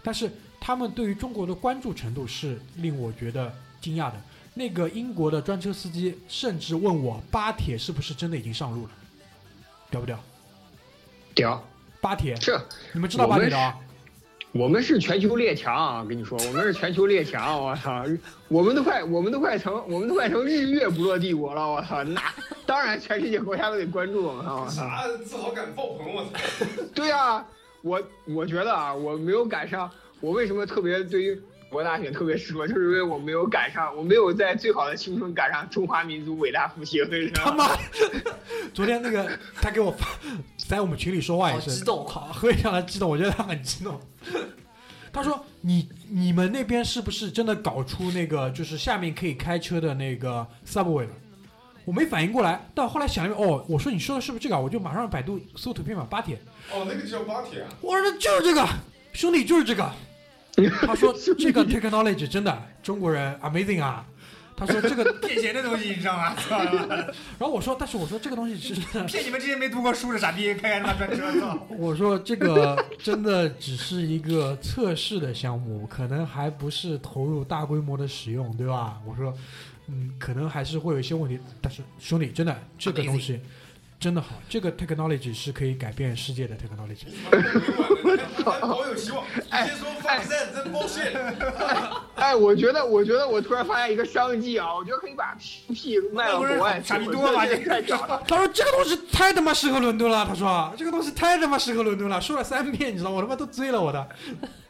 [0.01, 0.27] 但是
[0.59, 4.19] 他们对于中国的关注程度是令我觉得惊讶的。
[4.55, 8.89] 那个英国的专车司机甚至问我巴铁是不是真的已经上路了，
[9.91, 10.19] 屌不屌？
[11.35, 11.63] 屌！
[12.01, 12.57] 巴铁，是
[12.93, 13.77] 你们知道巴铁的啊？
[14.53, 16.05] 我们是全球列强啊！
[16.07, 17.61] 跟你说，我们是全球列强！
[17.61, 18.05] 我操，
[18.47, 21.69] 我们都快，我们都快成，我们都快成日月不落帝国了！
[21.69, 22.21] 我操，那
[22.65, 24.45] 当然全世界国家都得关注我们！
[24.45, 26.15] 我操，啥自豪感爆棚！
[26.15, 26.29] 我操！
[26.93, 27.45] 对啊，
[27.81, 29.91] 我我觉得啊，我没有赶上，
[30.21, 31.41] 我为什么特别对于
[31.75, 37.03] 国大学特别失落，就是因为我没有赶上，我没有在最好的青春赶上中华民族伟大复兴！
[37.03, 37.67] 你知道他吗？
[37.67, 37.77] 妈，
[38.73, 39.29] 昨天那个
[39.61, 40.07] 他给我发
[40.57, 43.99] 在我们群里说话也是好激动好非常的激动，我觉得他很激动。
[45.11, 51.09] 他说：“你你们那边是不是真的搞出那个就是下面可以开车的那个 subway 了？”
[51.85, 54.59] 我没反应过来，但后来想一想，哦，我说你说的是不是这个啊？
[54.59, 56.39] 我就马上百度搜图片嘛，巴铁。
[56.73, 57.69] 哦，那个叫巴铁啊！
[57.81, 58.65] 我说就是这个，
[59.13, 59.91] 兄弟就是这个。
[60.85, 64.05] 他说这个 technology 真的中国人 amazing 啊。
[64.57, 66.33] 他说这个 骗钱的东西，你知道吗？
[67.37, 68.73] 然后我说，但是我说这个东西是
[69.05, 71.59] 骗你们这些没读过书的傻逼，开开他妈专车，操！
[71.77, 78.97] 我说这个真的只是一个测试的项目，可能还不是投入大规模的使用，对吧？
[79.05, 79.33] 我说，
[79.89, 81.37] 嗯，可能还是会有一些问题。
[81.59, 83.37] 但是兄弟，真的这个东西
[83.97, 87.07] 真的好，这个 technology 是可以改变世界的 technology。
[88.43, 89.23] 好有希望！
[89.33, 90.15] 直接说放。
[92.15, 94.75] 哎，我觉得，我觉得我突然发现一个商机啊！
[94.75, 95.35] 我觉得可以把
[95.69, 98.21] P 卖到国外，傻逼多吧这个太屌了。
[98.27, 104.07] 他说这个东西太他妈适合伦敦了，他说这个东西太他妈适合伦敦了，说了三遍，你知道我他妈都醉了我的。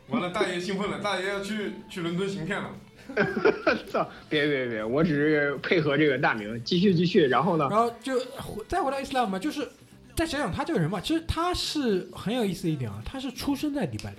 [0.07, 2.69] 完了，大爷兴奋了，大爷要去去伦敦行骗了。
[3.91, 4.09] 操！
[4.29, 7.25] 别别别，我只是配合这个大名，继续继续。
[7.25, 7.67] 然后呢？
[7.69, 8.19] 然后就
[8.67, 9.67] 再回到 Islam 嘛，就是
[10.15, 14.17] 再想想他这个人嘛，其实他是很有意思一点啊，他是出生在迪拜的，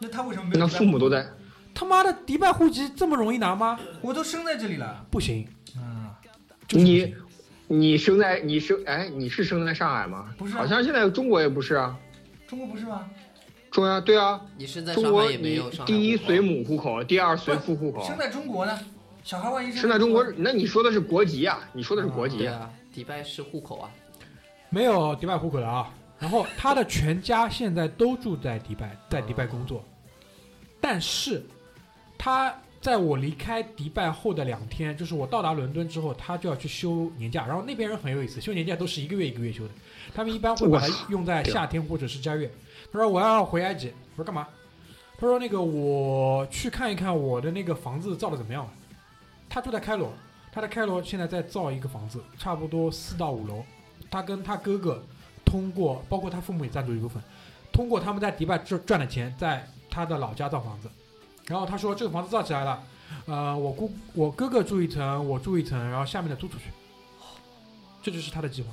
[0.00, 0.60] 那他为什么没有？
[0.60, 1.26] 那父母都在。
[1.74, 3.78] 他妈的迪拜户籍这么容易拿吗？
[4.00, 5.06] 我都生在这里了。
[5.10, 6.10] 不行，嗯，
[6.68, 7.14] 就是你
[7.68, 10.34] 你生在你生哎，你是生在上海吗？
[10.36, 11.96] 不是啊好像现在中国也不是啊。
[12.46, 13.08] 中国不是吗？
[13.70, 18.04] 中央对啊，你是在中国也没你有上海第一随母户口，第二随父户口。
[18.04, 18.78] 生在中国呢？
[19.22, 21.60] 小孩万一生在中国，那你说的是国籍啊？
[21.72, 22.48] 你说的是国籍对。
[22.48, 23.90] 啊，迪拜是户口啊。
[24.70, 25.92] 没有迪拜户口的啊。
[26.18, 29.84] 然后他的全家现在都住在迪拜，在迪拜工作，
[30.80, 31.42] 但是
[32.18, 37.46] 他在我离开迪拜后的两天，就是我到达伦敦之后，他就要去休年假。
[37.46, 39.70] 然后那边人很有意思，休年假都是一个月一个月休的，
[40.14, 42.50] 他们一般会把它用在夏天或者是佳月。
[42.92, 44.46] 他说我要回埃及，我说干嘛？
[45.18, 48.72] 他说那个我去看一看我的那个房子造的怎么样了。
[49.48, 50.12] 他住在开罗，
[50.50, 53.64] 他在开罗现在在造一个房子，差不多四到五楼。
[54.10, 55.02] 他跟他哥哥
[55.44, 57.22] 通过，包括他父母也赞助一部分，
[57.72, 60.90] 通过他们在迪拜赚赚的钱，在他的老家造房子。
[61.46, 62.82] 然后他说这个房子造起来了，
[63.26, 66.64] 呃，我姑我哥哥住一层，我住一层，然后下面的租出去，
[68.02, 68.68] 这就是他的计划。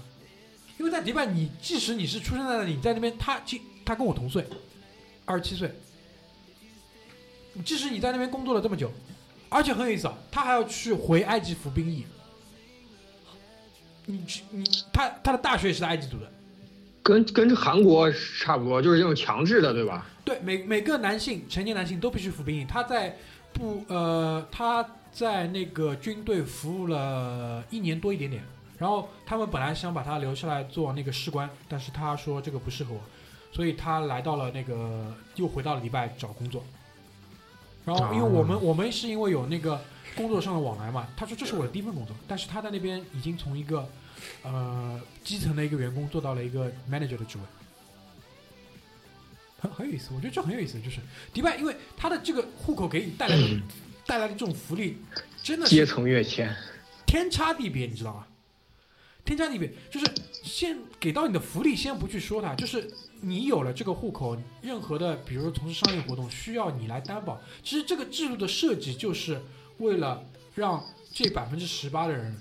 [0.79, 3.39] 因为在迪拜，你即使你是出生在那里，你在那边，他
[3.87, 4.45] 他跟我同岁，
[5.23, 5.71] 二十七岁，
[7.63, 8.91] 即使你在那边工作了这么久，
[9.47, 12.05] 而且很有意思啊，他还要去回埃及服兵役。
[14.05, 16.29] 你去你他他的大学也是在埃及读的，
[17.01, 20.05] 跟跟韩国差不多，就是这种强制的，对吧？
[20.25, 22.65] 对，每每个男性成年男性都必须服兵役。
[22.65, 23.17] 他在
[23.53, 28.43] 不呃他在那个军队服务了一年多一点点，
[28.77, 33.01] 然后他们本来想把他留下来做那个士官，但是他说这个不适合我，
[33.51, 36.63] 所以他来到了那个又回到了迪拜找工作。
[37.85, 39.81] 然后因为我们我们是因为有那个
[40.15, 43.89] 工作上的往来嘛，他说这是我的第一份工作，但是他在那边已经从一个
[44.43, 47.43] 呃基层的一个员工做到了一个 manager 的职位。
[49.59, 50.99] 很很有意思，我觉得这很有意思，就是
[51.33, 53.61] 迪拜，因为他的这个户口给你带来的、
[54.05, 54.97] 带来的这种福利，
[55.41, 56.55] 真的阶层跃迁，
[57.07, 58.27] 天差地别，你知道吗？
[59.25, 60.05] 天差地别，就是
[60.43, 62.87] 先给到你的福利，先不去说它，就是
[63.21, 67.39] 你有了这个户口，任何的，比如从事商业活动，需要你来担保。
[67.63, 69.41] 其实这个制度的设计就是
[69.79, 70.23] 为了
[70.55, 72.37] 让这百分之十八的人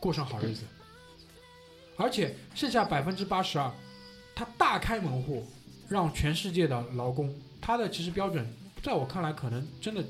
[0.00, 0.62] 过上好日子，
[1.96, 3.70] 而且剩下百分之八十二，
[4.34, 5.46] 他大开门户，
[5.88, 8.46] 让全世界的劳工，他的其实标准，
[8.82, 10.02] 在我看来可能真的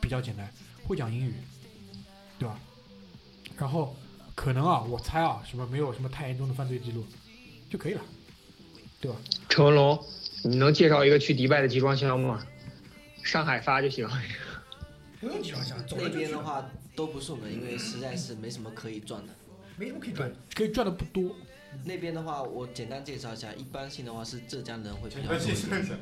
[0.00, 0.52] 比较简单，
[0.86, 1.34] 会讲英语，
[2.38, 2.58] 对吧？
[3.56, 3.94] 然后
[4.34, 7.06] 可能啊，我猜啊，什么没有什么太严重的犯罪记录
[7.70, 8.02] 就可以了，
[9.04, 9.18] 对吧？
[9.50, 10.02] 陈文龙，
[10.44, 12.42] 你能介绍一个去迪拜的集装箱吗？
[13.22, 14.08] 上海发就行。
[15.20, 19.34] 不用集装箱，走那就去了，边的话都不是我们，因为实在是没什么可以赚的。
[19.76, 21.36] 没什么可以赚。，可以赚的不多。
[21.84, 25.98] 那边的话，我简单介绍一下，一般性的话是浙江人会比较多一点，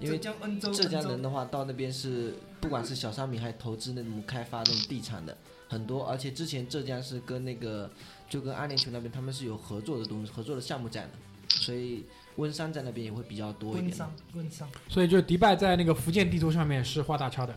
[0.00, 2.32] 因为浙江恩州，浙江人的话到那边是
[2.62, 5.36] 不管是小商品还是投资那种开发那种地产的
[5.68, 7.90] 很多，而且之前浙江是跟那个
[8.26, 11.10] 就跟阿联酋那边他们是有合作的东西，合作的项目在的，
[11.48, 12.04] 所以
[12.38, 13.84] 温山在那边也会比较多一点。
[13.84, 17.54] 温桑，温商所以就是迪拜在那个福建地图上面是画大叉的，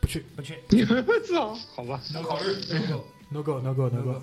[0.00, 0.60] 不去不去
[1.28, 2.54] 操，好吧，能考虑。
[3.30, 4.22] ，no go no go no go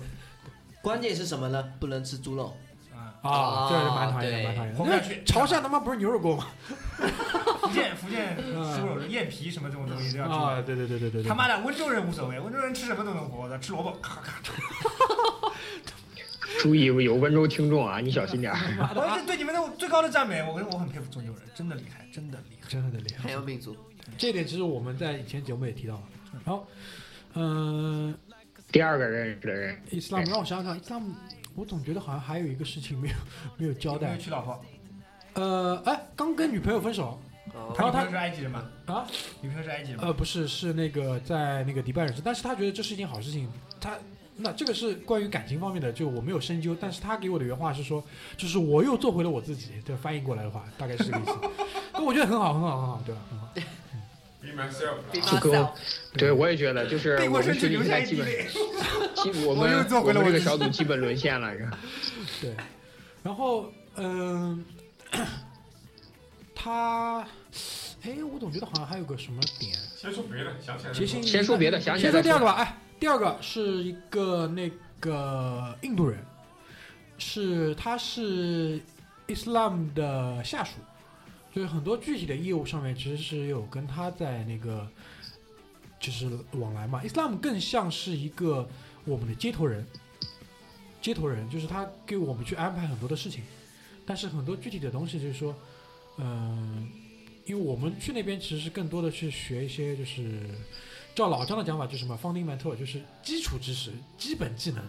[0.82, 1.72] 关键是什么呢？
[1.80, 2.54] 不能吃猪肉。
[3.22, 3.68] 啊！
[3.70, 4.76] 这是蛮讨厌的，对蛮讨厌的。
[4.76, 6.48] 红下去那潮汕他妈不是牛肉锅吗？
[7.62, 11.28] 福建福建猪肉燕皮什么这种东西都要吃啊，对对对对对对。
[11.28, 14.52] 他妈的，温州人无所谓，温州人吃什么都能活的，吃萝卜咔咔吃。
[16.64, 18.58] 注意有温州听众啊，你小心点儿。
[18.96, 22.66] 我是对你们的最高的赞美，我我很佩服中州人，真的厉害，真的厉害。
[22.70, 23.30] 真的厉害海。
[23.32, 23.76] 洋民族，
[24.16, 26.02] 这点其实我们在以前节目也提到了。
[26.32, 26.66] 然后，
[27.34, 28.16] 嗯、
[28.72, 31.14] 第二个认识的人，伊斯兰姆让我想想看，伊斯兰姆，
[31.54, 33.14] 我总觉得好像还有一个事情没有
[33.58, 34.18] 没有交代没有。
[34.18, 34.64] 娶老婆？
[35.34, 37.20] 呃，哎，刚跟女朋友分手
[37.76, 38.64] 然后他女朋友是埃及人吗？
[38.86, 39.06] 啊？
[39.42, 40.06] 女朋友是埃及人吗？
[40.06, 43.52] 呃，不是，是那个在那个迪拜认识，但是他觉得这是一件好事情。
[43.78, 43.98] 他
[44.36, 48.04] 那这个是关于感情方面的，就我没有深究，但是他给我的原话是说，
[48.36, 49.68] 就是我又做回了我自己。
[49.84, 51.32] 这翻译过来的话，大概是这个意思。
[51.94, 53.20] 那我觉得很好，很好，很好，对吧？
[53.30, 53.48] 很好。
[54.42, 55.70] Be myself，就跟 myself
[56.18, 58.44] 对我也觉得，就是 我们群里身只留下现在
[59.14, 61.78] 基本我们我们这个做回了我自己小组基本沦陷了，是吧
[62.42, 62.54] 对，
[63.22, 64.64] 然后嗯、
[66.54, 67.26] 他，
[68.02, 76.24] 哎，我总觉得好像还有个什么点，先说别的，想起来先说别的，想起先来再说第二个吧，哎，第二个是一个那个印度人，
[77.18, 78.80] 是他是
[79.28, 80.76] Islam 的下属，
[81.52, 84.88] 就是很多具体的业务上面其实是有跟他在那个
[86.00, 87.02] 就是往来嘛。
[87.04, 88.66] Islam 更像是一个
[89.04, 89.84] 我们的接头人，
[91.02, 93.42] 接头人就是他给我们去安排很多的事情，
[94.06, 95.54] 但是很多具体的东西就是说，
[96.16, 96.88] 嗯、
[97.44, 100.40] 因为我们去那边其实是更多的去学一些就是。
[101.14, 104.84] 照老张的讲法，就是什么 fundamental，就是基础知识、基本技能。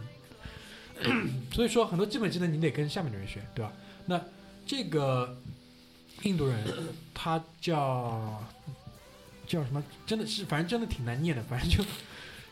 [1.52, 3.72] 所以说，很多基本技能你得跟下面的人学，对吧？
[4.06, 4.22] 那
[4.66, 5.38] 这个
[6.24, 6.58] 印度人，
[7.14, 8.42] 他叫
[9.46, 9.84] 叫什么？
[10.08, 11.84] 真的是，反正真的挺难念的，反正就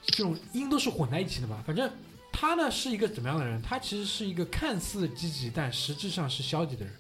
[0.08, 1.64] 这种音都是混在一起的嘛。
[1.66, 1.90] 反正
[2.34, 3.62] 他呢是一个怎么样的人？
[3.62, 6.94] 他其实是一个看似积极，但实质上是消极的人。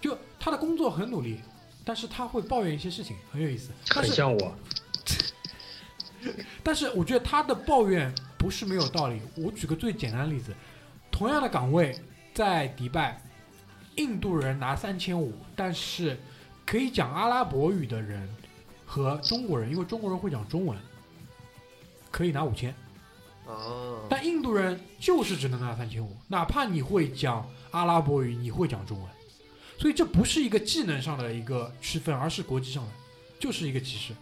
[0.00, 1.38] 就他的工作很努力，
[1.84, 3.70] 但是他会抱怨一些事情，很有意思。
[3.90, 4.56] 很像我，
[6.62, 9.20] 但是我觉得他的抱怨不是没有道理。
[9.36, 10.54] 我举个最简单的例子，
[11.10, 11.98] 同样的岗位
[12.34, 13.20] 在迪拜，
[13.96, 16.18] 印度人拿三千五，但是
[16.66, 18.28] 可以讲阿拉伯语的人
[18.84, 20.78] 和中国人，因为中国人会讲中文，
[22.10, 22.74] 可以拿五千，
[23.46, 29.10] 哦，但印度人就是只能拿三千五，哪怕你会讲阿拉伯语，你会讲中文。
[29.78, 32.90] 所以这不是一个技能上的一个区分，而是国际上的，
[33.38, 34.14] 就是一个歧视。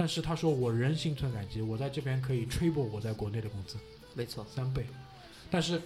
[0.00, 3.76] 但是他说我仍心存感激，我在这边可以 triple 我在国内的工资
[4.14, 4.86] 没错，三倍，
[5.50, 5.78] 但是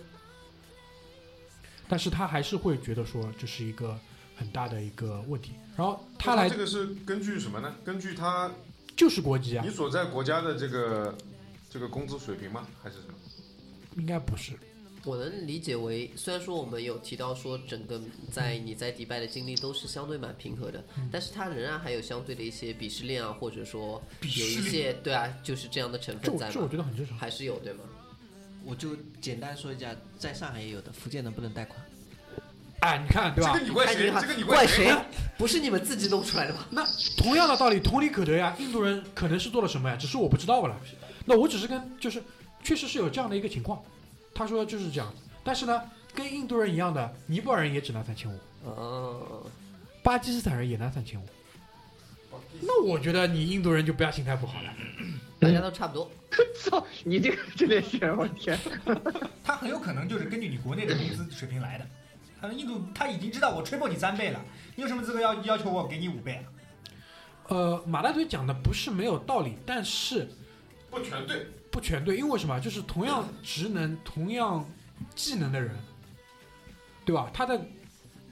[1.89, 3.99] 但是他还是会觉得说这是一个
[4.37, 5.55] 很大的一个问题。
[5.77, 7.75] 然后他来这个是根据什么呢？
[7.85, 8.49] 根据他
[8.97, 11.19] 就是国籍啊你，所在国家的这个
[11.69, 12.69] 这个工资水平吗？
[12.81, 13.15] 还是什么？
[13.97, 14.53] 应该不是。
[15.05, 18.01] 我能理解为，虽然说我们有提到说整个
[18.33, 27.17] 在你在迪拜的经历都是相对蛮平和的，但是它仍然还有相对的一些鄙视链啊，或者说有一些对啊，就是这样的成分在这我觉得很正常。
[27.19, 27.81] 还是有对吗？
[28.65, 31.79] 我就简单说一下，在上海也有的，福建能不能贷款。
[32.81, 33.67] 哎，你看对吧这个？
[33.67, 34.11] 你怪谁？
[34.11, 34.87] 看这个你怪谁？
[34.87, 34.97] 谁？
[35.37, 36.67] 不是你们自己弄出来的吗？
[36.71, 36.87] 那
[37.17, 38.57] 同样的道理，同理可得呀。
[38.59, 39.97] 印度人可能是做了什么呀？
[39.97, 40.81] 只是我不知道罢了。
[41.27, 42.23] 那我只是跟就是，
[42.63, 43.83] 确实是有这样的一个情况。
[44.35, 45.81] 他说就是这样，但是呢，
[46.15, 49.47] 跟印度人一样的，尼泊尔人也只拿三千五，哦，
[50.03, 51.25] 巴基斯坦人也拿三千五。
[52.61, 54.73] 那我觉得你印度人就不要心态不好了。
[55.39, 56.11] 大家都差不多。
[56.59, 58.59] 操，你这个真的是，我天！
[59.45, 61.87] 他很有可能就是根据你国内的工资水平来的。
[62.41, 64.41] 他说印度他已经知道我吹破你三倍了，
[64.75, 66.45] 你有什么资格要要求我给你五倍啊？
[67.49, 70.29] 呃，马大嘴讲的不是没有道理，但是
[70.91, 71.47] 不全对。
[71.75, 72.61] 不全对，因为什么？
[72.61, 74.65] 就是同样职能、同样
[75.17, 75.73] 技能的人，
[77.05, 77.29] 对吧？
[77.35, 77.61] 他的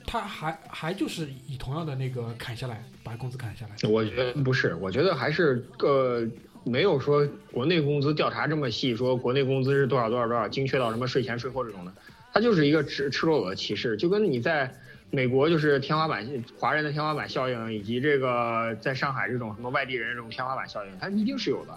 [0.06, 3.90] 他还还就是以同样的那个砍下来，把工资砍下来。
[3.90, 6.24] 我觉得不是，我觉得还是呃，
[6.62, 11.92] 没有说国内工资调查这么细，说国内工资是多少多少多少，精确到什么税前税后这种的，
[12.32, 14.72] 它就是一个赤赤裸裸的歧视，就跟你在
[15.10, 16.24] 美国就是天花板
[16.56, 21.76] 华人的天花板效应，以及这个在上海这种什么外地人这种天花板效应，它一定是有的。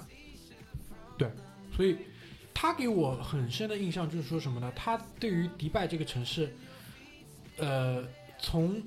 [1.76, 1.98] 所以
[2.54, 4.72] 他给我很深的印象就是说什么呢？
[4.76, 6.56] 他对于迪拜这个城市，
[7.58, 8.04] 呃，
[8.40, 8.82] 从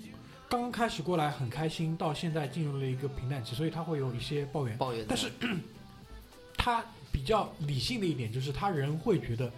[0.49, 4.79] 刚刚开始过来很开心，到现在进入了一个平淡期，所以他会有一些抱怨。
[4.79, 5.31] 抱怨，但是
[6.57, 9.53] 他比较理性的一点就是，他人会觉得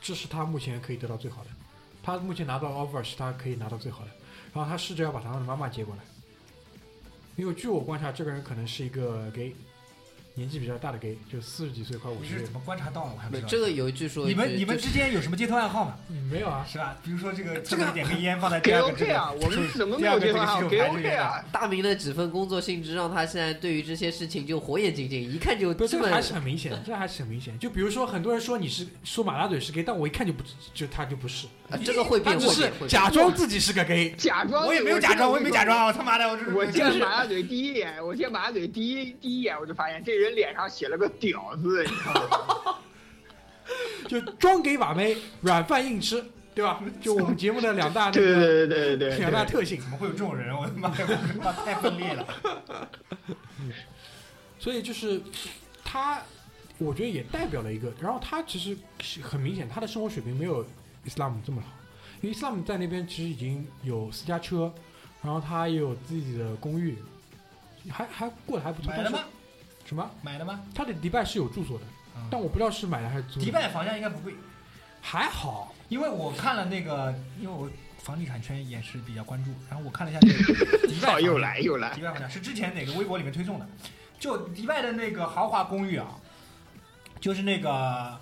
[0.00, 1.50] 这是他目前可以得到最好的，
[2.02, 4.10] 他目前拿到 offer 是他可以拿到最好的，
[4.52, 6.02] 然后他试着要把他的妈妈接过来，
[7.36, 9.54] 因为据我观察，这个人可能是一个 gay，
[10.36, 13.12] 年纪比较大的 gay，就四十几岁快五十岁你是怎，么观察到的？
[13.14, 13.48] 我还不知道。
[13.48, 15.96] 这个有一句说一句，你们你们之间有什么街头暗号吗？
[16.10, 16.94] 嗯没有啊，是吧？
[17.02, 21.42] 比如说这个，这个点根烟放在第给二个这 OK 啊，个，我们怎么没有这个给洗手台这 OK 啊？
[21.50, 27.58] 大明的几份工作性质，让他现在对于这些事情就火眼金睛，一看就不是这这么个还是很明显，这还是很明显。
[27.58, 30.42] 就比如说很多人说你是说马大嘴是 gay，但我一看就不
[30.74, 34.10] 就他就不是，啊这个会变，他只是变，会变假装自己是个 gay。
[34.18, 42.14] 假装我也没有假装，我也没假装，我他妈的，我这我见马大嘴第一眼，我见马大嘴第一第一眼，我就发现这人脸上写了个“屌”字，你知道
[42.66, 42.78] 吗？
[44.08, 46.80] 就装给把妹，软饭硬吃，对吧？
[47.00, 49.44] 就我们节目的两大那对对对对对两大。
[49.44, 49.90] 特性怎。
[49.90, 50.56] 么会有这种人？
[50.56, 52.26] 我他妈的，我他妈太分裂了。
[54.58, 55.20] 所以就是
[55.84, 56.22] 他，
[56.78, 57.92] 我觉得也代表了一个。
[58.00, 58.76] 然后他其实
[59.20, 60.64] 很明显，他的生活水平没有
[61.04, 61.68] Islam 这么好，
[62.20, 64.72] 因为 Islam 在那边其实已经有私家车，
[65.22, 66.96] 然后他也有自己的公寓，
[67.90, 68.92] 还还过得还不错。
[68.96, 69.24] 但是买了吗？
[69.86, 70.10] 什么？
[70.20, 70.60] 买的吗？
[70.74, 71.84] 他的迪拜是有住所的，
[72.16, 73.44] 嗯但我不知道是买的还是租的。
[73.44, 74.34] 迪拜房价应该不贵，
[75.00, 82.02] 还好，因为我看了那个，因为我房地产圈也是比较关注，然后我看了一下这个 迪拜操，房价又来又来迪！
[82.02, 83.66] 拜房价是之前哪个微博里面推送的，
[84.18, 86.16] 就迪拜的那个豪华公寓啊，
[87.20, 88.20] 就是那个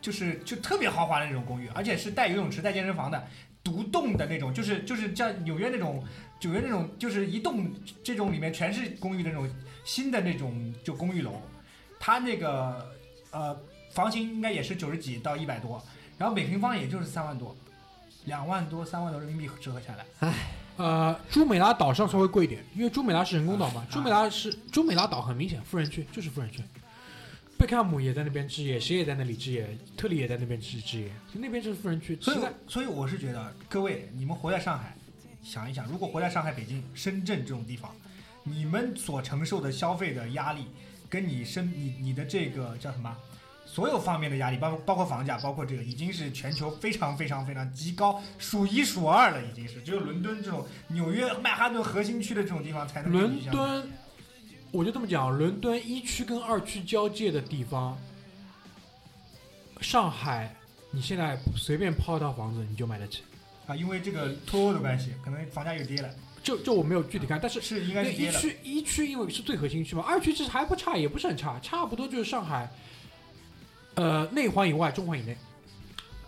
[0.00, 3.26] 就是就特别豪华的那种公寓，而且是带游泳池、带健身房的，
[3.66, 6.00] 独栋的那种，就是就是像纽约那种
[6.40, 7.68] 纽约那种，就是一栋
[8.04, 9.50] 这种里面全是公寓的那种
[9.84, 11.42] 新的那种就公寓楼，
[11.98, 12.94] 它那个
[13.32, 13.58] 呃
[13.90, 15.82] 房型应该也是九十几到一百多，
[16.16, 17.56] 然后每平方也就是三万多。
[18.26, 20.34] 两万多、三万多人民币折合下来，唉
[20.76, 23.82] 呃，朱美拉岛上稍微贵一点，因为朱美拉是人工岛嘛。
[23.82, 26.60] 啊朱美拉是朱美拉岛很明显富人区，就是富人区。
[27.58, 32.16] 贝克汉姆也在那边置业，谁也在那里置业，特里也在那边置置业，就那边就是富人区。
[32.20, 32.38] 所以，
[32.68, 34.94] 所以我是觉得，各位，你们活在上海，
[35.42, 37.90] 想一想，如果活在上海、北京、深圳这种地方，
[38.42, 40.66] 你们所承受的消费的压力，
[41.08, 43.16] 跟你身你你的这个叫什么，
[43.64, 53.50] 所有方面的压力，包括包括房价，包括这个，已经是全球非常非常非常极高，数一数二了，已经是只有伦敦这种纽约曼哈顿核心区的这种地方才能跟伦。
[53.50, 53.90] 敦，
[54.76, 57.96] 我就这么讲，伦敦一区跟二区交界的地方，
[59.80, 60.54] 上海，
[60.90, 63.22] 你现在随便抛一套房子你就买得起。
[63.66, 66.10] 啊，因为这个脱欧的关系，可能房价又跌了，
[66.42, 68.30] 就就我没有具体看，但是是应该是一。
[68.30, 72.70] 区一区因为是最核心区嘛，二区其实还不差，也不是很差，差不多就是上海，
[73.94, 75.34] 呃，内环以外，中环以内。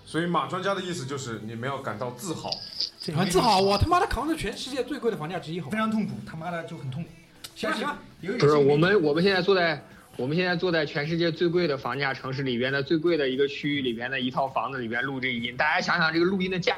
[0.06, 2.50] 所以马专家的意思就是你们要感到自豪。
[2.98, 5.68] 这很自豪，我他妈的扛着全世界最贵的房价之一，好？
[5.68, 7.10] 非常痛苦，他妈的就很痛苦。
[7.58, 9.82] 行吧行不是我们，我们现在坐在
[10.16, 16.76] 我们现在坐在全世界最贵的房价城市里边的最贵的一个区域里边的一套房子里边录这一音，大家想想这个录音的价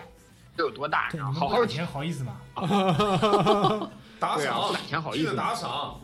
[0.57, 1.11] 这有多大？
[1.35, 2.41] 好好钱好意思吗？
[4.18, 6.01] 打赏对啊打钱好意思记得打赏。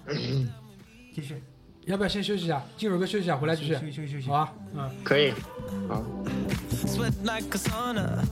[1.15, 1.43] 继续，
[1.87, 2.61] 要不要先休息一下？
[2.77, 4.35] 进入歌休息一下，回来继续，休息休息休息好。
[4.35, 4.53] 啊？
[4.75, 5.33] 嗯，可以，
[5.89, 6.03] 好。
[6.85, 8.25] sweat like a sauna.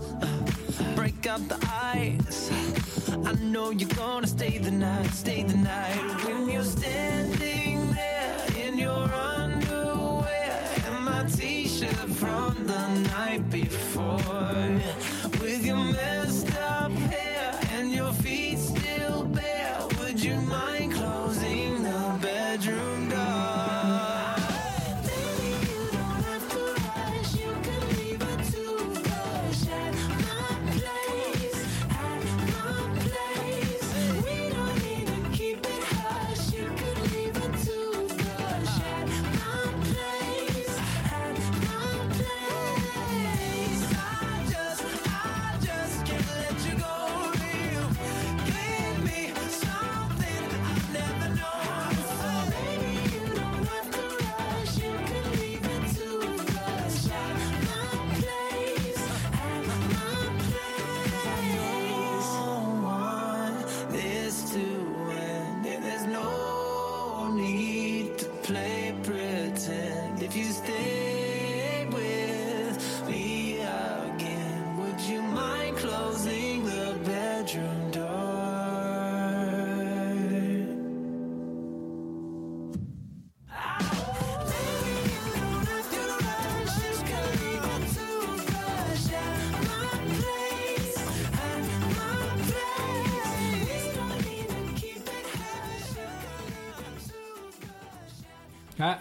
[0.97, 1.57] Break out the
[1.95, 2.51] ice.
[3.25, 6.01] I know you're gonna stay the night, stay the night.
[6.25, 14.19] When you're standing there in your underwear and my t-shirt from the night before,
[15.41, 16.74] with your messed up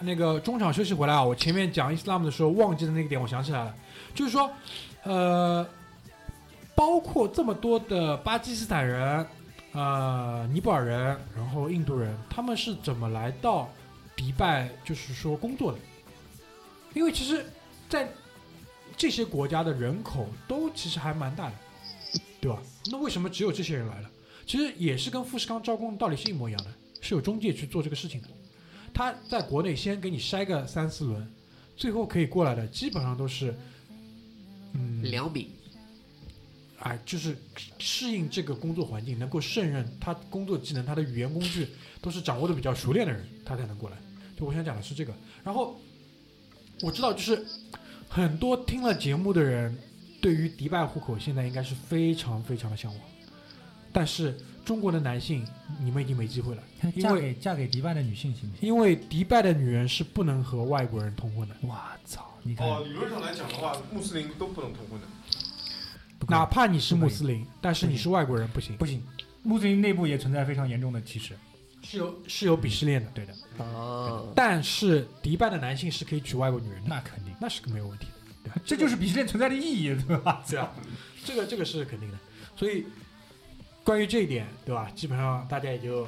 [0.04, 3.74] 那个中场休息回来啊，我前面讲伊斯兰的时候忘记的那个点，我想起来了，
[4.14, 4.50] 就是说，
[5.02, 5.66] 呃，
[6.74, 9.26] 包括这么多的巴基斯坦人、
[9.72, 13.68] 呃尼泊尔人，然后印度人，他们是怎么来到
[14.14, 15.78] 迪拜，就是说工作的？
[16.92, 17.44] 因为其实，
[17.88, 18.08] 在
[18.96, 21.54] 这些国家的人口都其实还蛮大的，
[22.40, 22.62] 对吧？
[22.92, 24.10] 那为什么只有这些人来了？
[24.46, 28.28] 其实也是跟富士康招工的道理是一模一样的，是有中介去做这个事情的。
[28.94, 31.28] 他在国内先给你筛个三四轮，
[31.76, 33.52] 最后可以过来的基本上都是，
[34.72, 35.50] 嗯，两笔，
[36.78, 37.36] 哎，就是
[37.78, 41.68] 适应这个工作环境，能够胜任他工作技能、他的语言工具
[42.00, 43.96] 都是掌握的比较熟练的人，他才能过来。
[44.38, 45.12] 就我想讲的是这个。
[45.42, 45.76] 然后
[46.80, 47.44] 我知道，就是
[48.08, 49.76] 很多听了节目的人，
[50.20, 53.00] 对于迪拜户口现在应该是非常非常的向往，
[53.92, 55.46] 但是中国的男性，
[55.80, 58.66] 你们已经没机会了，因为嫁给嫁给迪拜的女性行不行？
[58.66, 61.54] 因为迪拜的女人是不能和外国人通婚的。
[61.62, 62.30] 我操！
[62.42, 65.06] 你看，哦，理论上来讲的话，穆斯林都不能通婚的。
[66.18, 69.02] 不可以哪怕你是穆斯林，但是你是外国人不行，不行，
[69.42, 71.36] 穆斯林内部也存在非常严重的歧视。
[71.82, 73.10] 是有是有鄙视链的。
[73.12, 78.50] 对的，哦，但是迪拜的男性是可以娶外国女人的，那肯定，那是个没有问题的。
[78.50, 80.42] 对这就是鄙视链存在的意义，对吧？
[80.46, 80.72] 这样，
[81.24, 82.18] 这个这个是肯定的。
[82.56, 82.86] 所以
[83.84, 84.90] 关于这一点，对吧？
[84.94, 86.06] 基本上大家也就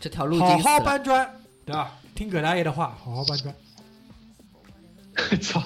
[0.00, 0.80] 这条路好好。
[0.80, 1.30] 搬砖，
[1.66, 1.98] 对吧？
[2.14, 3.54] 听葛大爷的话，好好搬砖。
[5.40, 5.62] 操！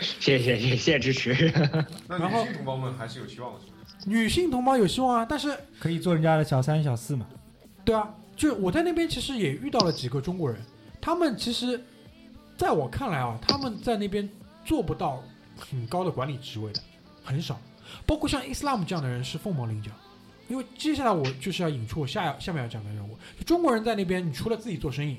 [0.00, 1.52] 谢谢谢谢谢谢支持。
[2.08, 3.60] 那然后女性同胞们还是有希望的，
[4.06, 7.26] 女性同胞有希望啊，但是可以做人家的小三小四嘛？
[7.84, 10.60] 对啊，就我在那边其实也遇到了几个中国人，
[11.00, 11.80] 他们其实
[12.56, 14.28] 在我看来啊，他们在那边
[14.64, 15.22] 做不到
[15.56, 16.80] 很高的管理职位的，
[17.22, 17.60] 很少。
[18.06, 19.90] 包括像伊斯兰姆这样的人是凤毛麟角，
[20.52, 25.16] 因为接下来我就是要引出我下下面要讲的人物，中国人在那边，你除了自己做生意，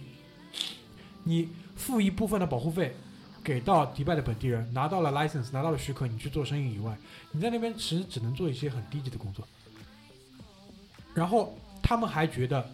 [1.23, 2.95] 你付一部分的保护费
[3.43, 6.95] 给到迪拜的本地人，拿到了 license，拿到了许可，你去做生意以外，
[7.31, 9.43] 你在那边其实只能做一些很低级的工作。
[11.15, 12.69] 然后他们还觉得，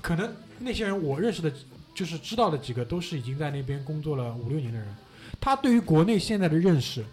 [0.00, 1.52] 可能那些人我认识的，
[1.96, 4.94] 就是知道的几个，都是已经在那边工作了五六年的人，
[5.40, 7.04] 他对于国内现在的认识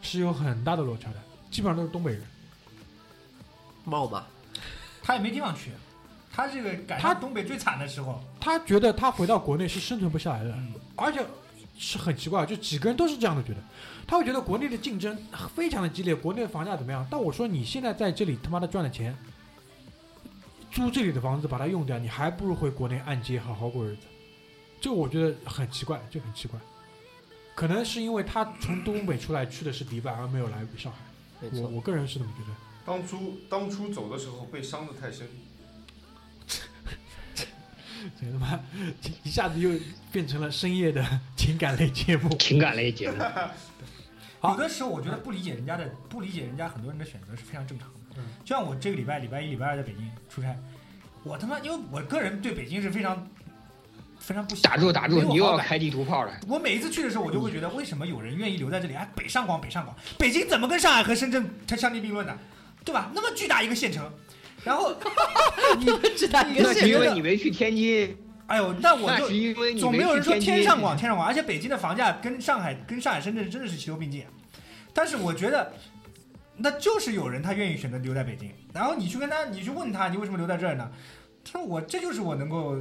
[0.00, 1.16] 是有很大的落差的，
[1.50, 2.22] 基本上都是东北人。
[3.84, 4.26] 冒嘛，
[5.02, 5.70] 他也没地方去，
[6.32, 11.24] 他这个赶他上东北最惨的时候，他觉得他回到国内是生存不下来的，嗯而且
[11.78, 13.58] 是很奇怪，就几个人都是这样的觉得，
[14.06, 15.16] 他会觉得国内的竞争
[15.54, 17.06] 非常的激烈，国内的房价怎么样？
[17.10, 19.16] 但我说你现在在这里他妈的赚的钱，
[20.70, 24.02] 租这里的房子把它用掉，你还不如回国内按揭好好过日子。
[24.80, 26.58] 这个我觉得很奇怪，就很奇怪。
[27.54, 30.98] 可能是因为他从东北出来去的是迪拜，而没有来上海。
[31.52, 32.56] 我我个人是这么觉得。
[32.84, 35.26] 当初当初走的时候被伤的太深，
[38.20, 38.60] 这个他妈
[39.22, 39.70] 一下子又
[40.10, 41.04] 变成了深夜的
[41.36, 42.28] 情感类节目。
[42.38, 43.16] 情感类节目，
[44.42, 47.94] 有的时候我觉得不理解人家的，不理解人家很多人的选择是非常正常的。
[48.16, 50.54] 嗯就像我这个礼拜礼拜一、礼拜二在北京出差，
[51.22, 53.26] 我他妈因为我个人对北京是非常
[54.18, 56.32] 非常不喜欢打住打住，你又要开地图炮了。
[56.48, 58.94] 我每一次去的时候，我就会觉得，为什么有人愿意留在这里？
[58.94, 62.36] 哎，北上广，北上广，北京怎么跟上海和深圳它相提并论呢？
[62.84, 63.10] 对吧？
[63.14, 64.10] 那么巨大一个县城，
[64.64, 64.94] 然后
[65.78, 68.16] 你巨大一你那是因为你没去天津，
[68.46, 69.28] 哎呦，那我就
[69.78, 70.54] 总没有人说去天津。
[70.56, 74.24] 天上广，天上广，而且北京的房价跟上海、跟上海、深圳真的是齐头并进。
[74.92, 75.72] 但是我觉得，
[76.56, 80.90] 那就是有人他愿意选择留在北京，然后你去跟他，你去问他，你为什么留在这儿呢？
[81.44, 82.76] 他说我这就是我能够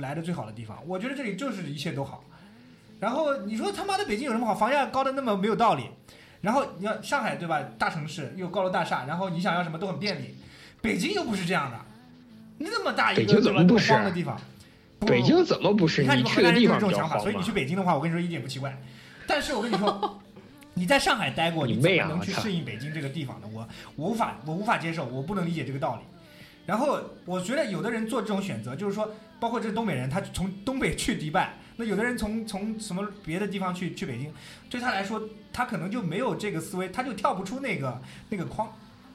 [0.00, 2.22] 来的最好的地方，我觉得这里就是一切都好。
[3.00, 4.54] 然后你说他妈的北京有什么好？
[4.54, 5.84] 房价高的那么没有道理。
[6.44, 7.60] 然后你要上海对吧？
[7.78, 10.36] 大城市又高楼大厦，然后你想要什么都很便利。
[10.82, 11.80] 北京又不是这样的，
[12.58, 14.38] 那么大一个怎么对吧不是荒的地方？
[15.00, 16.02] 北京怎么不是？
[16.02, 17.50] 你看你们去河南人的地方比较就是这种想法，所以你去。
[17.50, 18.76] 北京的话，我跟你说一点不奇怪。
[19.26, 20.20] 但是我跟你说，
[20.74, 23.48] 你在上海待过，你你怎么能去适应北京这个地方呢？
[23.50, 23.66] 我
[23.96, 26.02] 我无法我无法接受，我不能理解这个道理。
[26.66, 34.32] 然后我觉得有的人做这种选择，就是说，包括这东北人，他从东北去迪拜，那有的人从从什么别的地方去去北京，
[34.70, 35.22] 对他来说，
[35.52, 38.72] 他可能就没有这个思维，他就跳不出那个那个框。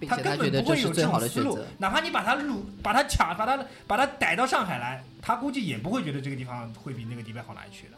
[0.08, 1.60] 他根本不会有这种思路。。
[1.78, 7.98] 哪怕你把他掳、把他抢、把他把他逮到上海来，他估计也不会觉得这个地方会比那个迪拜好哪里去的。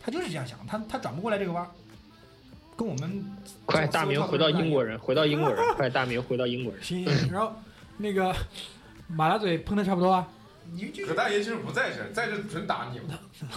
[0.00, 1.66] 他就是这样想，他他转不过来这个弯，
[2.76, 3.24] 跟我们
[3.66, 4.98] 快，大明回到英国人。
[4.98, 6.80] 回到英国人，快，大明回到英国人。
[6.84, 7.54] 行，行然后
[7.98, 8.34] 那个
[9.06, 10.26] 马大嘴喷的差不多啊，
[10.72, 13.00] 你就葛大爷就是不在这儿，在这准打你。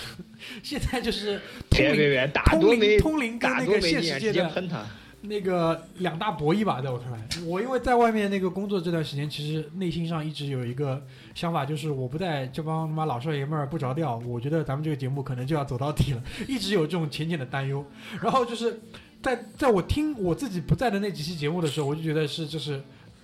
[0.62, 1.40] 现在就是
[1.70, 4.84] 通灵别别别，打通多没灵通灵跟打那个现实界的喷他。
[5.22, 11.04] 那个两大博弈吧，在我看来，我因为在外面那个工作这段时间，其实内心上一直有一个
[11.34, 17.84] 想法，就是我不在这帮他妈老少爷们儿不着调，我觉得咱们这个节目可能就要走到底了，一直有这种浅浅的担忧。
[18.22, 18.80] 然后就是
[19.22, 22.82] 在在我听我自己不在的那几期节目的时候，我就觉得是就是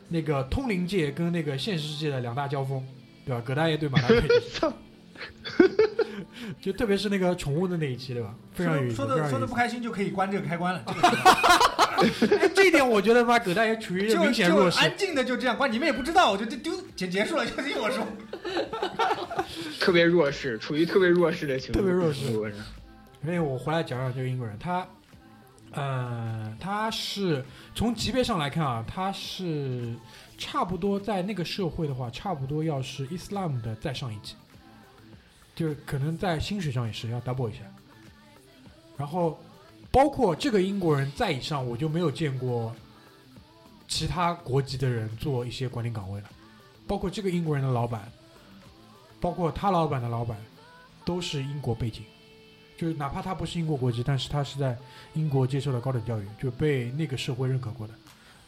[0.09, 2.83] 那个通灵界跟那个现实世界的两大交锋，
[3.25, 3.41] 对吧？
[3.45, 4.21] 葛大爷对马大爷，
[6.61, 8.33] 就特别是那个宠物的那一期，对吧？
[8.53, 10.83] 非常有意思，说的说的不开心就可以关这个开关了，
[12.19, 14.77] 这个 哎，这一点我觉得妈葛大爷处于就明显弱势。
[14.77, 18.05] 就安静的就这样关，你们也不知道，我就丢丢结结束了，就听我说。
[19.79, 22.55] 特别弱势，处于特别弱势的情况，特别弱势我是
[23.23, 24.85] 因为我回来讲讲这个英国人，他，
[25.71, 27.43] 呃，他是
[27.73, 29.93] 从级别上来看啊，他是
[30.45, 34.35] 差不多在那个社会的话，差不多要是伊斯兰姆的再上一级，
[35.55, 37.59] 就是可能在薪水上也是要 double 一下。
[38.97, 39.39] 然后，
[39.89, 42.75] 包括这个英国人在以上，我就没有见过
[43.87, 46.29] 其他国籍的人做一些管理岗位了，
[46.85, 48.11] 包括这个英国人的老板，
[49.21, 50.37] 包括他老板的老板，
[51.05, 52.03] 都是英国背景。
[52.75, 54.77] 就是哪怕他不是英国国籍，但是他是在
[55.13, 57.93] 英国接受了高等教育，就被那个社会认可过的，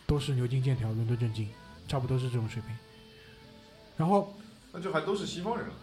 [0.06, 1.48] 都是牛津、剑桥、伦敦政经，
[1.88, 2.76] 差不多是这种水平。
[3.98, 4.36] 然后
[4.72, 5.74] 那就还都是西方人了。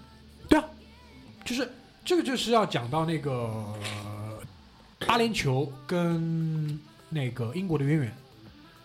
[1.44, 1.68] 就是
[2.04, 4.40] 这个就是要讲到那个呃
[5.08, 6.78] 阿联酋跟
[7.08, 8.16] 那个英国的渊源，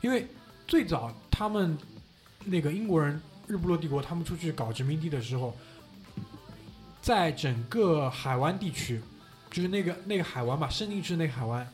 [0.01, 0.27] 因为
[0.67, 1.77] 最早他们
[2.45, 5.55] 那个英国人日不落帝国，他们出去搞殖民地的时候，
[6.99, 8.99] 在整个海湾地区，
[9.51, 11.71] 就是那个那个海湾吧，伸进去的那个海湾，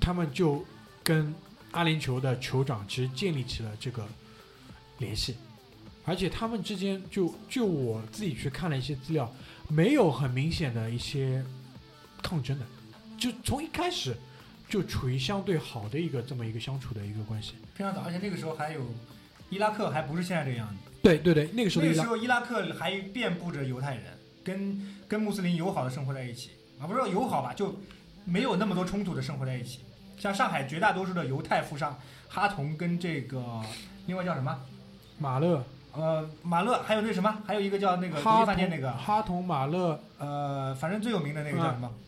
[0.00, 0.64] 他们就
[1.04, 1.32] 跟
[1.72, 4.08] 阿联酋的酋长其实建立起了这个
[5.00, 5.34] 联系，
[6.04, 9.30] 而且他们之间就就我自己去看了一些资料，
[9.68, 11.44] 没有很明显的一些
[12.22, 12.66] 抗争的，
[13.18, 14.16] 就从一开始
[14.68, 17.54] 就处于相对好的一个这么一个相处的一个关系。
[17.74, 18.80] 非常早，而且那个时候还有
[19.48, 24.04] 伊拉克还不是现在这个样子，对对对，那个时候伊拉那个时候伊拉克还遍布着犹太人，
[24.44, 27.80] 跟跟穆斯林友好的生活在一起啊，不是说友好吧，就
[28.24, 29.80] 没有那么多冲突的生活在一起。
[30.18, 31.98] 像上海绝大多数的犹太富商
[32.28, 33.64] 哈同跟这个
[34.06, 34.60] 另外叫什么
[35.20, 41.88] 马勒、呃马勒，还有那什么，还有一个叫那个国哈际饭店那、个哈同、马勒，呃，反正最有名的那个叫什么？
[41.92, 41.98] 嗯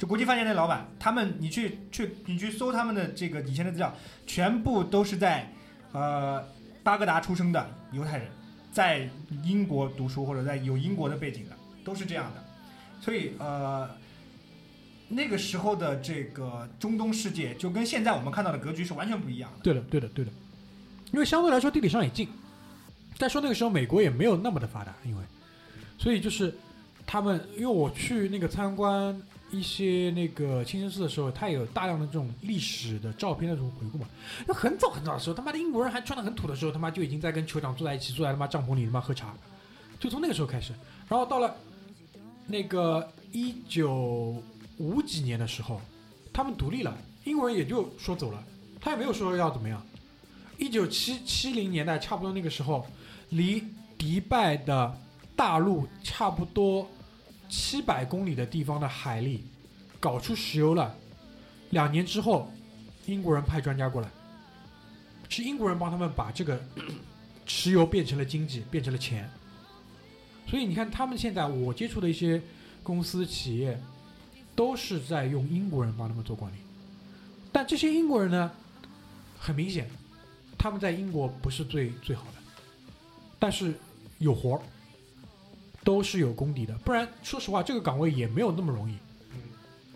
[0.00, 3.94] 就国际饭店那老板，他们你去去你去搜他们的这个以前的资料，
[4.26, 5.52] 全部都是在
[5.92, 6.42] 呃
[6.82, 8.26] 巴格达出生的犹太人，
[8.72, 9.06] 在
[9.44, 12.42] 英国读书或者在有英国的背景的，都是这样的。
[12.98, 13.90] 所以呃，
[15.08, 19.58] 那个时候的这个中东世界就跟现在我们看到的格局是完全不一样的。
[19.62, 20.30] 对的对的对的，
[21.12, 22.26] 因为相对来说地理上也近，
[23.20, 25.22] 再说那个时候美国也没有那么的发达，因为
[25.98, 26.56] 所以就是
[27.06, 34.08] 他们，因为我去那个参观一些那个清真寺的时候，它有大量的这种历史的照片的这种回顾嘛。
[34.46, 39.34] 那很早很早的时候，他妈的英国人还穿的很土的时候，他妈就已经在跟酋长坐在一起，坐在他妈帐篷里他妈喝茶，
[39.98, 40.72] 就从那个时候开始。
[41.06, 41.54] 然后到了
[42.46, 44.42] 那个一九
[44.78, 45.78] 五几年的时候，
[46.32, 48.42] 他们独立了，英国人也就说走了，
[48.80, 49.84] 他也没有说要怎么样。
[50.56, 52.86] 一九七七零年代差不多那个时候，
[53.30, 53.64] 离
[53.98, 54.96] 迪拜的
[55.34, 56.88] 大陆差不多
[57.48, 59.44] 七百公里的地方的海里
[59.98, 60.94] 搞出石油了。
[61.70, 62.52] 两年之后，
[63.06, 64.08] 英国人派专家过来，
[65.28, 66.60] 是英国人帮他们把这个
[67.46, 69.30] 石油变成了经济，变成了钱。
[70.48, 72.42] 所以你看，他们现在我接触的一些
[72.82, 73.80] 公司企业，
[74.56, 76.56] 都是在用英国人帮他们做管理。
[77.52, 78.50] 但这些英国人呢，
[79.38, 79.88] 很明显，
[80.58, 82.39] 他们在英国不是最最好的，
[83.40, 83.74] 但是
[84.18, 84.60] 有活儿，
[85.82, 86.72] 都是有功底的。
[86.84, 88.96] 不然，说实话，这个岗位也没有那么容易。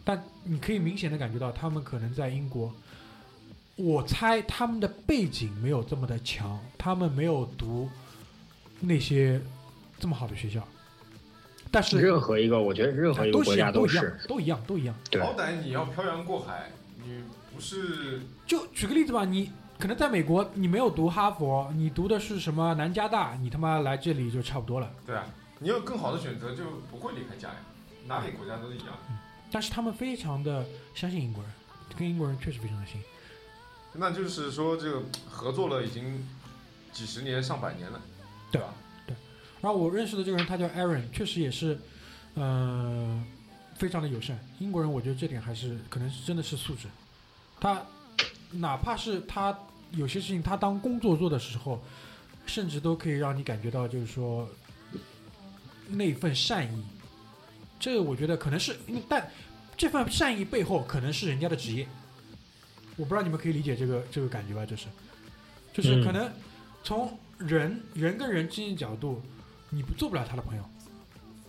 [0.03, 2.75] 但你可以明显的感觉到，他们可能在英国，
[3.77, 7.89] 我猜他们的背景没有这么的强，他们没有读
[8.81, 9.41] 那些
[9.99, 10.67] 这么好的学校，
[11.71, 14.95] 但是任何一个，我觉得任何一个国都是，都一样家都是，，都一样，都一样。
[15.11, 16.71] 对好歹你要漂洋过海，
[17.03, 17.23] 你
[17.55, 24.91] 不是就举个例子吧，你可能在美国你没有读哈佛，你读的是什么南加大，你他妈来这里就差不多了。
[25.07, 25.25] 对啊，
[25.59, 27.57] 你有更好的选择就不会离开家呀，
[28.07, 28.89] 哪里国家都是一样。
[29.11, 29.18] 嗯
[29.53, 30.66] 但是他们非常的
[30.97, 31.53] 相信英国人，
[31.97, 33.01] 跟英国人确实非常的信。
[33.93, 35.01] 那就是说，这个
[35.31, 36.27] 合作了已经
[36.93, 38.01] 几十年、上百年了，
[38.51, 38.75] 对吧？
[39.07, 39.14] 对
[39.61, 41.79] 然后我认识的这个人，他叫 Aaron，确实也是，
[42.35, 43.25] 呃，
[43.77, 44.37] 非常的友善。
[44.59, 46.89] 英国人，我觉得这点还是可能是真的是素质。
[47.61, 47.81] 他
[48.55, 49.57] 哪怕是他
[49.93, 51.83] 有些事情，他当工作做的时候，
[52.47, 54.49] 甚至都可以让你感觉到，就是说
[55.89, 56.85] 那份善意。
[57.79, 59.31] 这个我觉得可能是因为，但
[59.77, 61.87] 这份善意背后可能是人家的职业。
[62.97, 64.65] 我不知道你们可以理解这个这个感觉吧？
[64.65, 64.87] 就是，
[65.73, 66.31] 就是可能
[66.83, 69.21] 从人人跟人之间角度，
[69.71, 70.63] 你不做不了他的朋友，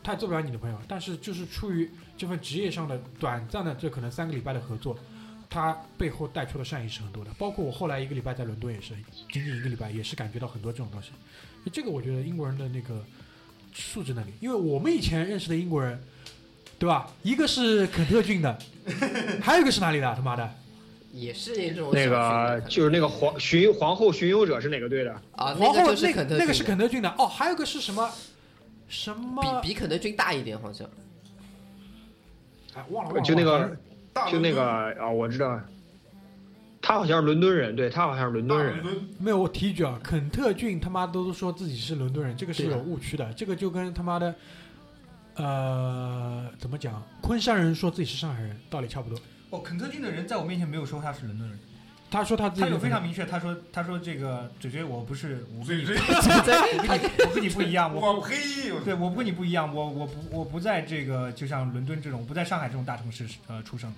[0.04, 4.98] 他也做不了你的朋友，但是就是出于这份职业上的短暂的这可能三个礼拜的合作，
[5.50, 7.32] 他背后带出的善意是很多的。
[7.38, 8.94] 包括我后来一个礼拜在伦敦也是，
[9.32, 11.10] 仅仅一个礼拜也是感觉到很多这种东西。
[11.72, 13.04] 这个我觉得英国人的那个
[13.74, 16.00] 素质能力，因为我们以前认识的英国人，
[16.78, 17.12] 对吧？
[17.24, 18.58] 一个是肯特郡的，
[19.42, 20.14] 还有一个是哪里的？
[20.16, 20.50] 他妈的！
[21.12, 25.14] 也是那种那个就是那个皇巡皇后巡游者是哪个队的？
[25.32, 28.12] 啊，皇后那个是那肯特那个是郡的肯特郡的哦，还有个是什么
[28.90, 29.62] 什么？
[29.62, 30.86] 比比肯特郡大一点，好像
[32.74, 33.70] 哎，忘了忘了，就那个大
[34.32, 34.64] 就那个
[35.00, 35.60] 啊，我知道，
[36.82, 38.84] 他好像是伦敦人，对他好像是伦敦人。
[39.20, 43.34] 没有，我提一句啊，肯特郡他妈都说自己是伦敦人，这个是有误区的。
[43.34, 44.36] 这个就跟他妈的，
[45.36, 47.04] 呃，怎么讲？
[47.22, 49.20] 昆山人说自己是上海人，道理差不多。
[49.50, 51.60] 哦，肯特郡的人在我面前没有说他是伦敦人，
[52.10, 58.72] 他说他自己他有非常明确，他说他说这个嘴嘴我不是，我跟你嘴嘴我跟你 我跟你不一样，我我呸！
[58.72, 63.94] 我对我不跟你不一样，我我不我不在这个就像伦敦这种，不在上海这种大城市呃出生，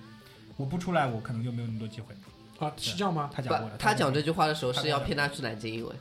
[0.56, 2.14] 我不出来我可能就没有那么多机会。
[2.58, 3.30] 啊，是这样吗？
[3.32, 5.92] 他讲过的，他讲这句话的时候是要骗他去南京，因为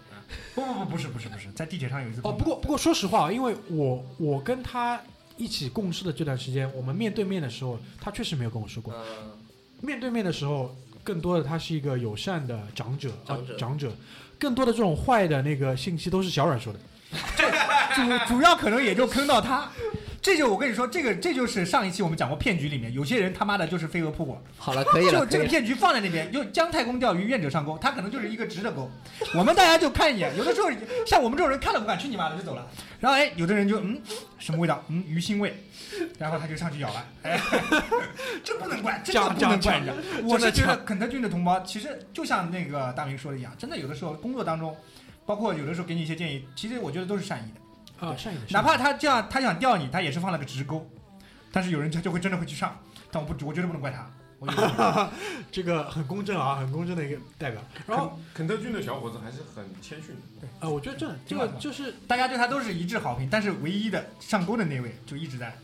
[0.56, 5.00] 不不不不是不是不是，在地铁上有一次哦，不过不过说实话，因为我我跟他
[5.38, 8.92] 一起共事的这段时间，我们面对面的时候，他确实没有跟我说过。
[9.82, 10.76] 面对面的时候，
[11.08, 13.90] 更多的他是一个友善的长者，长者啊、长者，
[14.38, 16.80] 更多的这种坏的那个信息都是小阮说的。
[17.96, 19.72] 主主要可能也就坑到他。
[20.28, 25.10] 这就我跟你说，这个这就是上一期我们讲过骗局里面，有些人他妈的就是飞蛾扑火，好了，可以。
[25.10, 28.92] 就这个骗局放在那边，就姜太公钓鱼，愿者上钩，他可能就是一个直的钩。
[29.34, 30.70] 我们大家就看一眼，有的时候
[31.06, 32.68] 像我们这种人看了不敢，去你妈的就走了。
[33.00, 34.02] 然后哎，有的人就嗯
[34.38, 34.84] 什么味道？
[34.90, 35.64] 嗯鱼腥味，
[36.20, 37.06] 然后他就上去咬了。
[37.24, 37.40] 哎，
[38.44, 39.82] 这不能怪，真的不能怪
[40.26, 44.76] 我是觉得肯德基的同胞，其实就像那个大明说的一样，真的有的时候工作当中，
[45.26, 47.62] 包括有的时候给你一些建议，其实我觉得都是善意的。
[48.00, 50.90] 啊，善意的，哪怕他这样，他想钓你，他也是放了个直钩，
[51.52, 52.80] 但是有人他就会真的会去上，
[53.12, 54.10] 但我不，我觉得不能怪他。
[54.40, 55.10] 我觉得
[55.52, 57.60] 这个很公正啊，很公正的一个代表。
[57.88, 60.48] 然后肯肯特郡的小伙子还是很谦逊的。
[60.60, 65.58] 呃，我觉得这这个就是大家对他都是一致好评，但是唯一的上钩的那位就一直在，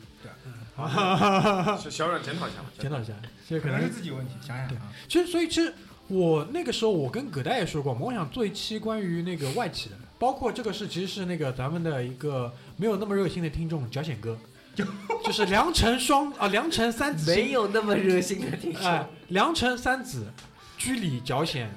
[0.75, 2.65] 小小冉检讨一下吧。
[2.79, 3.13] 检讨一下，
[3.47, 4.33] 这可可能是自己有问题。
[4.41, 4.67] 想想
[5.07, 5.71] 其实，所以其实
[6.07, 14.37] 我那个时候我跟葛大爷说过嘛，我想做一期关于那个外企的，包括这个是其实是那个咱们的一个没有那么热心的听众脚险哥，
[14.73, 14.85] 就
[15.21, 20.31] 就是良辰双啊良辰三子没，有那么热心的听哎众，，良辰三子，
[20.77, 21.69] 居里脚险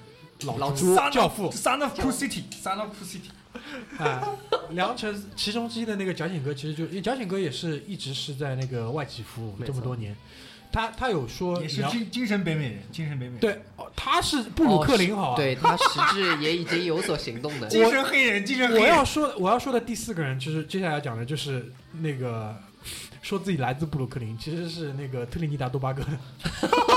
[0.42, 3.30] 老老朱教父，Son of Pooh City，Son of Pooh City，
[3.99, 4.22] 哎，
[4.70, 10.16] 良辰其中之一的那个脚险哥，其实就因为脚险哥也是一直是在那个外企服务这么多年，
[10.73, 15.37] 他他有说聊也是精精神北美人，精神北美人，对，哦他是布鲁克林好啊。
[15.37, 17.67] 对他实质也已经有所行动的。
[17.71, 18.83] 精神黑人，精神黑人。
[18.83, 22.55] 我要说我要说的第四个人，就是接下来讲的就是那个
[23.23, 26.11] 说自己来自布鲁克林，其实是那个特立尼达多巴哥的。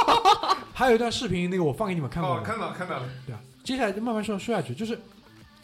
[0.73, 2.43] 还有一段视频，那个我放给你们看过哦，了。
[2.43, 4.97] 看到看到了，对啊，接下来就慢慢说说下去，就是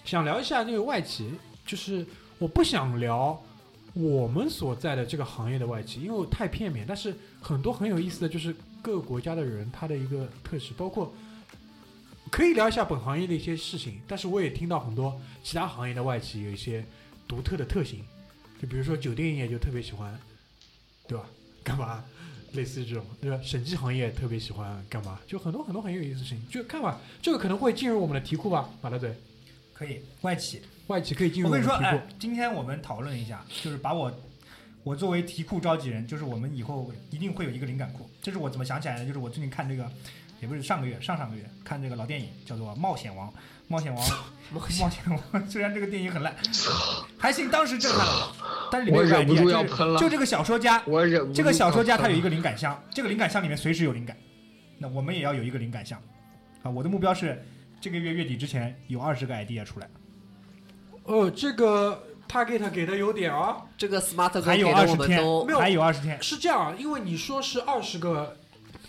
[0.04, 1.34] 想聊一下那个外企，
[1.66, 2.06] 就是
[2.38, 3.42] 我不想聊
[3.96, 6.86] 我们所在的这个行业的外企，因为太片面。
[6.88, 11.14] 但是很多很有意思的就是各个国家的人他的一个特质，包括
[12.30, 16.86] 可以聊一下本行业的一些事情，但是我也听到很多其他行业的外企有一些
[17.26, 18.04] 独特的特性，
[18.62, 20.20] 就比如说酒店业就特别喜欢，
[21.08, 21.26] 对吧？
[21.64, 22.04] 干嘛？
[22.52, 23.40] 类似于这种，对吧？
[23.42, 25.20] 审计行业特别喜欢干嘛？
[25.26, 27.00] 就很多很多很有意思的事情，就看吧。
[27.22, 29.16] 这个可能会进入我们的题库吧，马大嘴。
[29.74, 30.62] 可以外企。
[30.88, 31.74] 外企可以进入我跟你说。
[31.76, 34.12] 哎，今天我们讨论一下，就是把我
[34.84, 38.10] 我作为题库召集人，就是我们以后一定会有一个灵感库。
[38.22, 39.06] 这是我怎么想起来的？
[39.06, 39.90] 就是我最近看这个，
[40.42, 43.30] 也不是上个月，上上个月看这个老电影，叫做《冒险王》。
[43.68, 44.08] 冒险王，
[44.54, 45.20] 冒险王，
[45.50, 46.36] 虽然这个电影很烂，
[47.18, 48.32] 还行，当时震撼了。
[48.72, 54.16] 但是里面有个我忍不 idea，住要就是喷了就这个小说家，我忍不住这个小说家他有一个个灵感箱，这个灵感箱里面随时有灵感。
[54.78, 56.00] 那我们也要有一个灵感箱
[56.62, 56.70] 啊！
[56.70, 57.44] 我的目标是
[57.82, 59.90] 这个月月底之前有二十个 idea 出来。
[61.06, 68.36] 呃，这个 target 给的有点啊，这个 smart 哥还给的我有二十天都没有还有二十天，是这样啊，因为你说是二十个，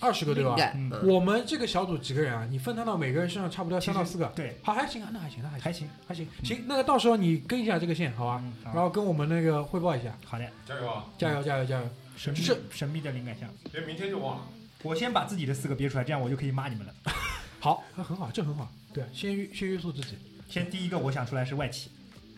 [0.01, 0.57] 二十个对吧
[1.05, 2.47] 我们这个小组几个人啊？
[2.51, 5.89] 你分摊到每个人身上差不多三到四个，对，好还行啊，那还行，那还行，还行。
[6.09, 6.27] 还行。
[6.43, 8.43] 行，那个到时候你跟一下这个线，好吧？
[8.43, 11.05] 嗯，然后跟我们那个汇报一下，好的，加油啊！
[11.19, 11.89] 加油加油加油！
[12.17, 13.47] 神秘就是神秘的灵感箱。
[13.71, 14.43] 别明天就忘了。
[14.83, 16.95] 我先把自己的四个憋出来，这样我就可以骂你们了。
[17.61, 18.71] 好，那很好，这很好。
[18.95, 20.17] 对，先约先约束自己。
[20.49, 21.91] 先第一个我想出来是外企，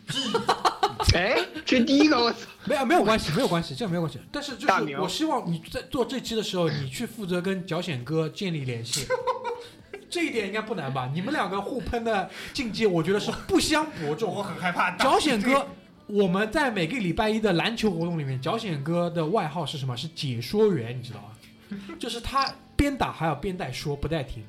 [1.15, 4.19] 哎，这第一个我操，没有没有关系，没有关系，这个没有关系。
[4.31, 9.07] 但是就是我希望你在做这期的时候，你去负责跟脚险哥建立联系。
[10.09, 11.09] 这一点应该不难吧？
[11.13, 14.41] 你们两个互喷的境界，我觉得是不相伯仲我。
[14.41, 14.91] 很害怕。
[14.97, 15.67] 脚险哥，
[16.07, 19.95] 我们在每个礼拜一的篮球活动里面，脚险哥的外号是什么？
[19.95, 21.77] 是解说员，你知道吗？
[21.99, 24.43] 就是他边打还要边带说，不带停。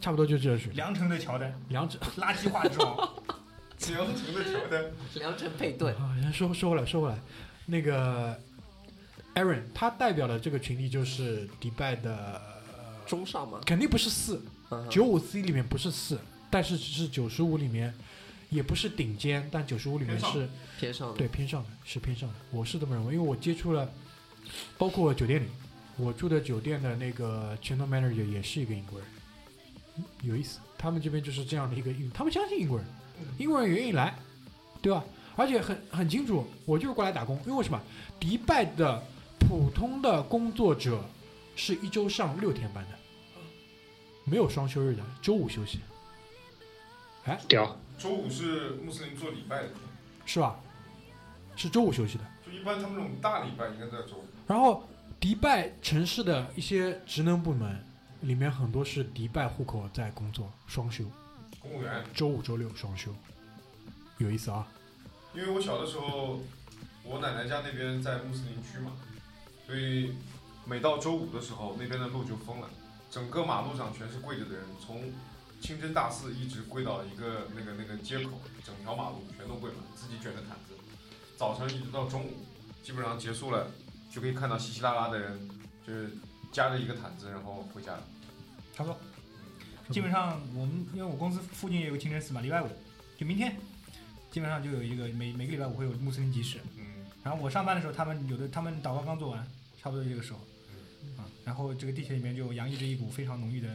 [0.00, 0.76] 差不多就这个水平。
[0.76, 3.08] 良辰的乔丹，两者垃圾话之王。
[3.86, 7.18] 良辰的乔丹，良辰配对，啊，说说回来，说回来，
[7.66, 8.38] 那个
[9.34, 12.40] Aaron 他代表的这个群体就是迪拜的，
[13.06, 14.42] 中上嘛，肯定不是四，
[14.90, 16.18] 九五 C 里面不是四，
[16.50, 17.94] 但是只是九十五里面，
[18.50, 20.48] 也不是顶尖，但九十五里面是
[20.78, 23.88] 偏上的，对偏上的，是偏上的，我是这么认为，因为我接触了，
[24.76, 25.46] 包括酒店里，
[25.96, 29.08] 我住的酒店的那个 channel manager 也是一个英国人，
[30.22, 32.86] 有意思，他们这边就是这样的一个，他们相信英国人，
[33.38, 34.14] 英国人愿意来，
[34.82, 35.04] 对吧？
[35.36, 37.80] 而且很很清楚，我就是过来打工，因为为什么？
[38.18, 39.00] 迪拜的
[39.38, 41.00] 普通的工作者
[41.54, 42.98] 是一周上六天班的，
[44.24, 45.78] 没有双休日的，周五休息，
[47.24, 49.70] 哎屌，周五是穆斯林做礼拜的，
[50.26, 50.58] 是吧？
[51.54, 52.24] 是周五休息的。
[52.44, 54.24] 就一般他们这种大礼拜应该在周五。
[54.46, 54.82] 然后
[55.20, 57.80] 迪拜城市的一些职能部门
[58.22, 61.04] 里面很多是迪拜户口在工作，双休，
[61.60, 63.12] 公务员，周五、周六双休，
[64.18, 64.66] 有意思啊！
[65.34, 66.40] 因为我小的时候，
[67.04, 68.92] 我奶奶家那边在穆斯林区嘛，
[69.66, 70.14] 所以
[70.64, 72.70] 每到周五的时候，那边的路就封了，
[73.10, 75.12] 整个马路上全是跪着的人，从
[75.60, 80.74] 清真大寺一直跪到一个那个那个街口，整条马路全都跪满，自己卷着毯子，
[81.36, 82.34] 早晨一直到中午，
[82.82, 83.70] 基本上结束了，
[84.10, 85.48] 就可以看到稀稀拉拉的人，
[85.86, 86.10] 就是
[86.52, 88.02] 夹着一个毯子，然后回家了。
[88.74, 88.98] 差不多。
[89.90, 92.68] 基本上我们因为我公司附近也有个清真寺嘛，礼拜五
[93.16, 93.56] 就明天，
[94.30, 96.58] 基本上就有一个每每个礼拜五会有穆斯林集市。
[96.76, 96.84] 嗯，
[97.22, 99.46] 然后我上班的时候，他们有的他们祷告刚做完，
[99.80, 100.38] 差不多这个时候，
[101.16, 103.68] 啊，然后这个地铁里面就洋溢着一股非常浓郁的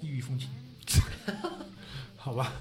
[0.00, 0.50] 异域风情。
[2.16, 2.52] 好吧，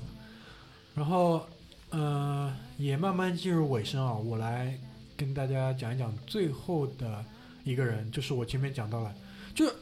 [0.93, 1.47] 然后
[1.89, 4.80] 呃也慢慢进入尾声啊，我来
[5.17, 7.26] 跟大家讲一讲最后的
[7.63, 9.13] 一个人，就是我前面讲到了，
[9.55, 9.74] 就是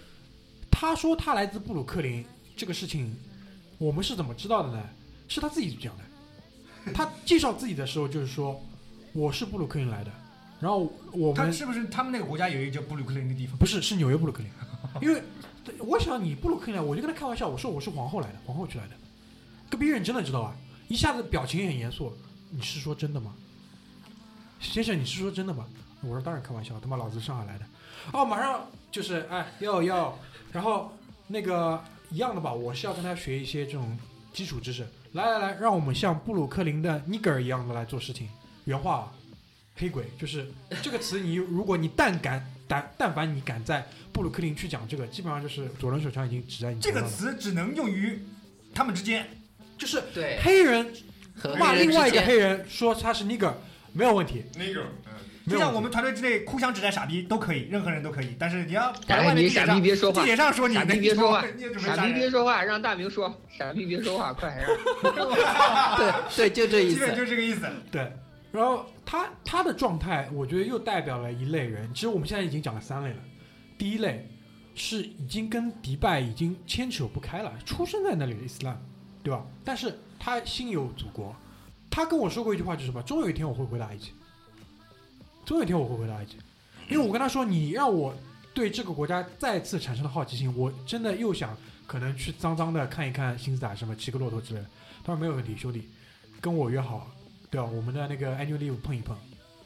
[0.71, 2.25] 他说他来自布鲁克林
[2.57, 3.15] 这个事情，
[3.77, 4.83] 我们是怎么知道的呢？
[5.29, 6.03] 是他自己讲的。
[6.93, 8.59] 他介绍自己的时候就是说
[9.13, 10.11] 我是布鲁克林来的，
[10.59, 13.57] 然后我们他是不是他们那个国家有一个叫布鲁克林的地方？
[13.57, 14.49] 不是，是纽约布鲁克林。
[15.01, 15.21] 因为
[15.79, 18.93] 我想你布鲁克林来，我就跟他开玩笑，我说我是皇后来的，皇后区来的。
[19.69, 20.55] 隔壁人真的知道啊，
[20.87, 22.11] 一下子表情也很严肃。
[22.49, 23.35] 你是说真的吗？
[24.61, 25.67] 先生，你是说真的吗？
[26.01, 27.65] 我说当然开玩笑，他妈老子上海来的。
[28.13, 30.17] 哦，马上就是哎要要，
[30.53, 30.93] 然后
[31.27, 33.97] 那个一样的吧，我是要跟他学一些这种
[34.33, 34.87] 基础知识。
[35.13, 38.29] 来来来，让我们像布鲁克林的尼格尔一样的来做事情。
[38.65, 39.11] 原话、啊，
[39.75, 40.51] 黑鬼，就是
[40.81, 47.01] 这个词你如果你但敢但但凡你敢在布鲁克林去讲这个，基本上就是左轮手枪已经指在你这个。
[47.07, 48.19] 词只能用于
[48.73, 49.27] 他们之间。
[49.77, 50.91] 就是对，黑人
[51.59, 53.53] 骂另外一个黑人说他是 nigger
[53.93, 55.06] 没有问题，那个，嗯，没有问题
[55.47, 58.35] 就像我们团队之内互相指代傻逼都可以，任何人都可以。
[58.37, 61.41] 但是你要跑到哎你傻逼外面地铁上，别说话地铁上说你，傻逼别说话
[61.79, 63.33] 傻逼别说话，让大明说。
[63.57, 64.67] 傻逼别说话，快让。
[65.97, 67.29] 对对，就这意思基本就思。
[67.29, 67.67] 这个意思。
[67.89, 68.11] 对，
[68.51, 71.91] 然后他他的状态，我觉得又代表了一类人。
[71.93, 73.17] 其实我们现在已经讲了三类了。
[73.77, 74.29] 第一类
[74.75, 78.79] 是已经跟迪拜已经牵扯不开了，出生在那里的伊斯兰，
[79.23, 79.45] 对吧？
[79.63, 81.35] 但是他心有祖国。
[81.89, 83.01] 他跟我说过一句话，就是什么？
[83.01, 84.11] 终有一天我会回到埃及，
[85.47, 86.35] 终有一天我会回到埃及，
[86.89, 88.13] 因为我跟他说，你让我
[88.53, 94.67] 对这个国家再次产生了好奇心，我真的又想可能去脏脏的看一看金字塔什么骑个骆驼之类的。
[95.05, 95.87] 他说没有问题，兄弟，
[96.41, 97.09] 跟我约好，
[97.49, 97.65] 对吧？
[97.65, 99.15] 我们的那个 annual leave 碰一碰，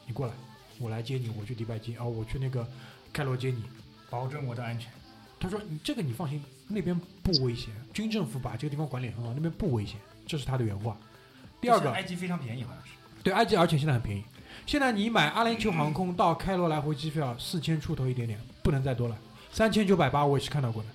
[0.06, 0.32] 你过来，
[0.78, 2.64] 我来接你，我去迪拜接，哦，我去那个
[3.12, 3.64] 开罗接你。
[4.08, 4.88] 保证我的安全。
[5.40, 10.96] 他说你这个你放心，那边不危险，军政府把这个地方管理很好，那边不危险，这是他的原话。
[11.60, 12.92] 第二个，埃及非常便宜，好像是。
[13.24, 14.22] 对埃及，而且现在很便宜。
[14.66, 19.16] 现在你买阿联酋航空到开罗来回机票四千出头一点点，不能再多了，
[19.50, 20.88] 三千九百八我也是看到过的。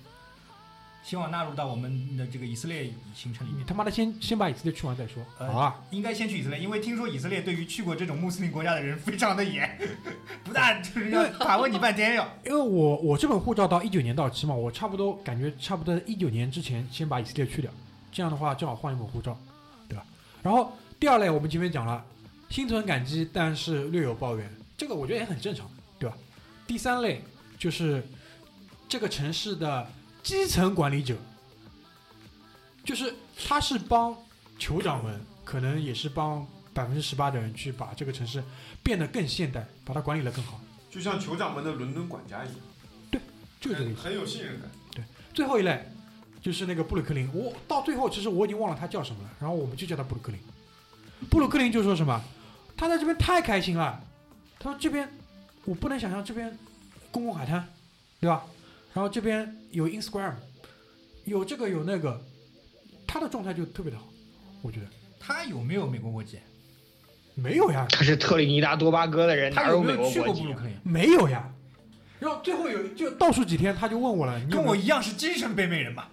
[1.03, 3.61] 希望纳入到我们的这个以色列行程里面。
[3.61, 5.79] 你他妈的先先把以色列去完再说，呃好啊。
[5.89, 9.77] 应该先去以色列，因为听说以色列对于去过这种穆斯林国家的人非常的严，
[10.43, 12.27] 不但就是要盘问你半天要。
[12.45, 17.71] 因为我我这本护照到一九年到期嘛，我差不多感觉差不多一九年之前先把以色列去掉，
[18.11, 19.39] 这样的话正好换一本护照，
[19.87, 20.03] 对吧？
[20.43, 22.03] 然后第二类我们前面讲了，
[22.49, 25.69] 心存感激，但是略有抱怨，这个我觉得也很正常，
[25.99, 26.17] 对吧？
[26.65, 27.23] 第三类
[27.57, 28.03] 就是
[28.89, 29.89] 这个城市的
[30.23, 31.15] 基层管理者，
[32.83, 33.13] 就是
[33.45, 34.15] 他是帮
[34.59, 38.43] 酋长们，可能也是帮百分之十八的人去把这个城市
[38.83, 42.57] 变得更现代，把它管理得更好，就像酋长们的伦敦管家一样，
[43.11, 43.21] 对
[43.59, 44.01] 就是这个意思。
[44.01, 44.69] 很很有信任感。
[44.93, 45.85] 对最后一类
[46.41, 50.39] 就是那个布鲁克林，我到最后其实我已经忘了他叫什么了，然后我们就叫他布鲁克林。
[51.29, 52.23] 布鲁克林就说什么，
[52.78, 53.99] 他在这边太开心了，
[54.59, 55.09] 他说这边
[55.65, 56.55] 我不能想象这边
[57.11, 57.67] 公共海滩，
[58.21, 58.45] 对吧？
[58.93, 60.34] 然后这边有 Instagram，
[61.25, 62.23] 有这个有那个，
[63.07, 64.05] 他的状态就特别的好，
[64.61, 64.86] 我觉得
[65.19, 66.38] 他有没有美国国籍？
[67.34, 70.34] 没有呀，他是特立尼达多巴哥的人，他有没有去过？
[70.34, 70.73] 布鲁克林？
[70.84, 71.51] 没有呀。
[72.19, 76.05] 然后最后有就倒数几天，他就问我了，跟我一样是精神北美人嘛？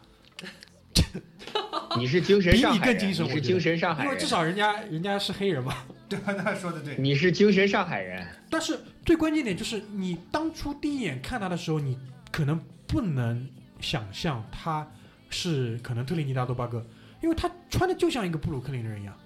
[1.97, 5.75] 你是精神比你上海人，更精神我是精神上海人，因为至少人家人家是黑人嘛。
[6.17, 6.35] 对吧？
[6.43, 6.97] 他说的对。
[6.99, 8.27] 你是精神上海人。
[8.51, 11.99] 但是最关键点就是，你当初第一眼看他的时候，你
[12.31, 13.49] 可能不能
[13.81, 14.87] 想象他
[15.31, 16.85] 是可能特立尼达多巴哥，
[17.23, 19.17] 因为他穿的就像一个布鲁克林的人一样，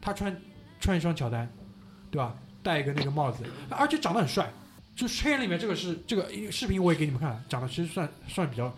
[0.00, 0.34] 他穿
[0.80, 1.48] 穿一双乔丹，
[2.10, 2.34] 对吧？
[2.62, 4.50] 戴一个那个帽子，而且长得很帅。
[4.94, 8.74] 就黑人里面这个是这个视频我也给你们看了，长得其实算算比较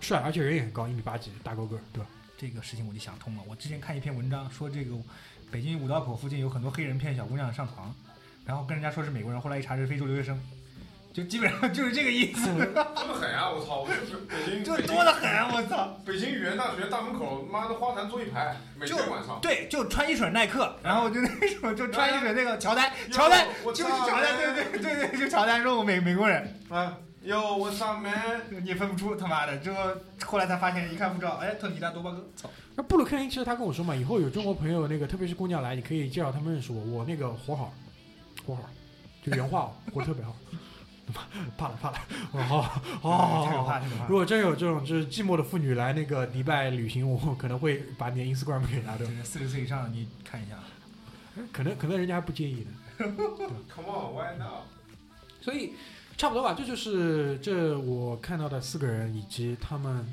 [0.00, 2.10] 帅，而且人也很高，一米八几，大高个儿，对吧？
[2.36, 3.42] 这个事情我就想通了。
[3.48, 4.96] 我之前看一篇文章说，这个
[5.50, 7.92] 北京五道口附近有很多黑人骗小姑娘上床，
[8.46, 10.40] 然后跟人家说是美国人，后来一查是非洲留学生，
[11.12, 13.50] 就基本上 就是这个意思，这么狠啊！
[13.50, 15.50] 我操，我就北京， 就多得很啊！
[15.52, 15.98] 我操。
[16.06, 19.40] 北京语言大学大门口，妈的花坛坐一排，每就天晚上。
[19.40, 21.28] 对，就穿一水耐克，然后就那
[21.60, 28.42] 种就穿一水那个乔丹，乔丹我就是乔丹，对对对对，就乔丹说我美美国人，啊，Yo what's up man？
[28.50, 29.58] 你也分不出他妈的。
[29.58, 29.90] 之后
[30.24, 37.72] 后来才发现，一看护照，哎，特立尼达多巴哥，操，那布鲁克林其实他跟我说嘛，以后有中国朋友那个，特别是姑娘来，你可以介绍他们认识我，我那个活好，
[38.46, 38.62] 活好，
[39.24, 40.34] 就原话哦，活特别好。
[41.58, 41.98] 怕了怕了，
[42.30, 44.14] 哦好哦好好好如。
[44.14, 50.54] 果真有这种就是寂寞的妇女来那个迪拜旅行，我可能会把你的 Instagram 给她的这，个四十岁以上你看一下，
[51.52, 52.70] 可能可能人家还不介意的。
[53.74, 54.62] Come on, why not？
[55.40, 55.72] 所以
[56.20, 60.06] 差不多吧，这就是这我看到的四个人以及他们，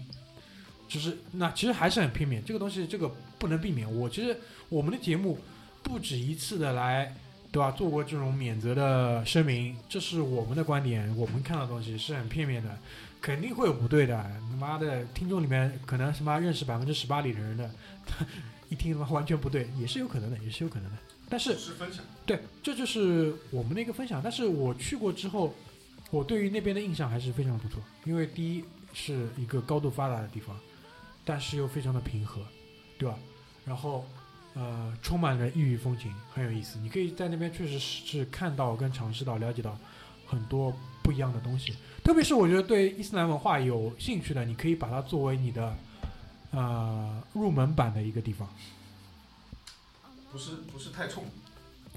[0.88, 3.94] 就是那其实还是很片面，这个东西这个不能避免。
[3.94, 4.38] 我其实
[4.70, 5.38] 我们的节目
[5.84, 7.14] 不止一次的来，
[7.52, 7.72] 对吧？
[7.72, 12.80] 做过这种免责的声明，这是我们的观点，我们看到的东西是很片面的，
[13.20, 14.16] 肯定会有不对的。
[14.50, 17.70] 他妈的，听众里面可能什么认识百分之十八里的人的，
[18.72, 20.98] 一听他妈完全不对，也是有可能的，也是有可能的。
[21.28, 22.02] 但是是分享。
[22.26, 24.22] 对，这就是我们的一个分享。
[24.24, 25.54] 但是我去过之后，
[26.10, 30.58] 我对于那边的印象还是非常不错，因为第一是一个高度发达的地方，
[31.26, 32.42] 但是又非常的平和，
[32.98, 33.18] 对吧？
[33.66, 34.06] 然后
[34.54, 36.80] 呃，充满了异域风情，很有意思。
[36.80, 39.78] 你可以在那边确实是看到跟尝试到、了解到
[40.26, 41.76] 很多不一样的东西。
[42.04, 45.76] 特别是我觉得对伊斯兰文化有兴趣的，你可以把它作为你的
[46.52, 48.48] 呃入门版的一个地方。
[50.32, 51.24] 不是不是太冲，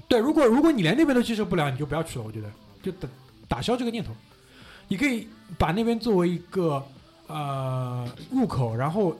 [0.07, 2.25] 对，如果如果你连那边都接受不了，你就不要去了。
[2.25, 2.51] 我觉得
[2.83, 3.07] 就打
[3.51, 4.15] 打消这个念头。
[4.87, 5.27] 你可以
[5.57, 6.81] 把那边作为一个
[7.27, 9.17] 呃入口，然后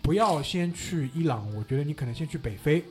[0.00, 1.46] 不要先去伊朗。
[1.54, 2.82] 我觉得你可能先去北非，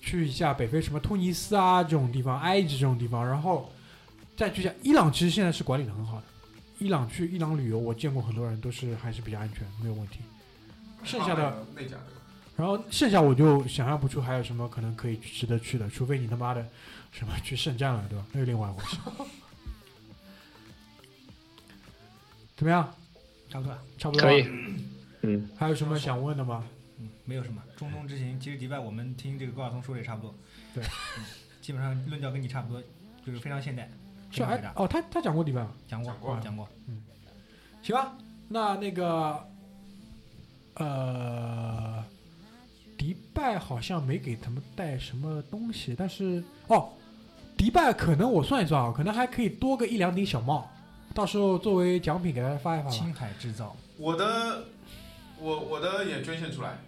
[0.00, 3.70] 去一下北非什么突尼斯啊这种地方，埃及这种地方，然后
[4.34, 5.12] 再去一下伊朗。
[5.12, 6.24] 其实现在是管理的很好的。
[6.78, 10.20] 伊朗去伊朗旅游，我见过很多人都是还是比较安全，没有问题。
[11.04, 12.20] 剩下的内甲对吧？
[12.56, 16.66] 然后剩下我就想象不出还有什么可能可以值得去的，除非你他妈的
[17.10, 18.24] 什么去圣战了，对吧？
[18.32, 18.98] 那是另外一回事。
[22.60, 22.94] 怎么样？
[23.48, 23.82] 差不多了。
[23.96, 24.46] 差不多可以。
[25.22, 26.62] 嗯，还有什么想问的吗？
[26.98, 27.62] 嗯，没有什么。
[27.74, 30.34] 中东之行，其实迪拜我们听这个高晓松说的也差不多。
[30.74, 31.24] 对嗯，
[31.62, 32.82] 基本上论调跟你差不多，
[33.24, 33.88] 就是非常现代。
[34.30, 35.72] 是哎哦，他他讲过迪拜吗？
[35.88, 36.68] 讲过讲过讲过。
[37.80, 38.14] 行吧，
[38.48, 39.42] 那那个
[40.74, 42.04] 呃，
[42.98, 46.92] 迪拜好像没给他们带什么东西，但是哦，
[47.56, 50.70] 迪拜可能我算一算啊，可能还可以多个一两顶小帽，
[51.14, 52.90] 到时候作为奖品给大家发一发吧。
[52.90, 54.64] 青海制造，我的，
[55.38, 56.78] 我我的也捐献出来，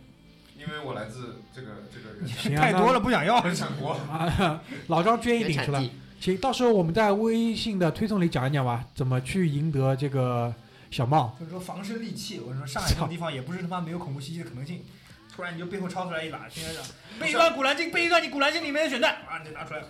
[0.57, 3.43] 因为我来自这个这个行啊 太多了不想要。
[3.45, 3.93] 原产国。
[3.93, 5.81] 啊，老张捐一顶出来。
[5.81, 10.55] 原产地，行，到时候我们在微信的推送里讲一讲吧，怎么去赢得这个
[10.91, 11.37] 小帽。
[11.39, 14.83] 就是说防身利器，我跟你说上海这种地方也不是他妈没有恐怖袭击的可能性。
[15.35, 16.83] 突然你就背后抄出来一把，现在讲
[17.19, 19.83] 背一段古兰经，背一段你古兰经里面的选段，啊，你就拿出来，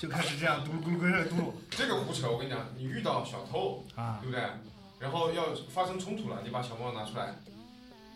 [0.00, 4.30] 就开始这样嘟噜咕噜咕噜嘟噜这个胡扯，我跟你讲，你遇到小偷，啊对。
[4.30, 4.42] 不对？
[4.98, 7.34] 然后要发生冲突了，你把小猫拿出来，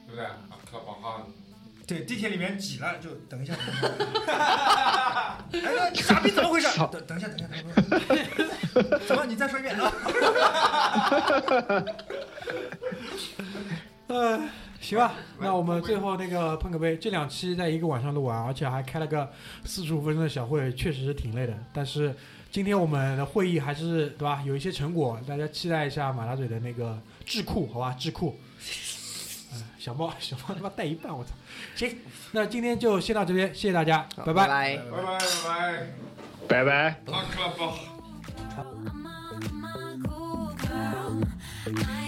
[0.06, 0.24] 对不对？
[0.24, 1.26] 啊，克宝哈，
[1.86, 3.86] 对，地铁里面挤了，就等一下，等一下。
[5.52, 6.68] 哎，那傻逼怎么回事？
[6.90, 7.48] 等等一下，等一下，
[7.90, 8.98] 等一下。
[9.06, 9.26] 什么？
[9.28, 9.92] 你再说一遍啊？
[14.06, 14.48] 呃，
[14.84, 19.32] 行吧，那我们最后那个碰个杯，这两期在一个晚上录完，而且还开了个
[19.64, 21.54] 四十五分钟的小会，确实是挺累的。
[21.72, 22.14] 但是
[22.50, 28.38] 今天我们的会议还是对吧，有一些成果，大家期待一下马大嘴的那个智库，好吧，智库。
[29.52, 31.30] 呃小猫，小猫他妈带一半，我操！
[31.76, 31.96] 行，
[32.32, 35.86] 那今天就先到这边，谢谢大家，好拜拜拜拜拜拜，
[36.48, 36.96] 拜拜。
[41.66, 42.03] 阿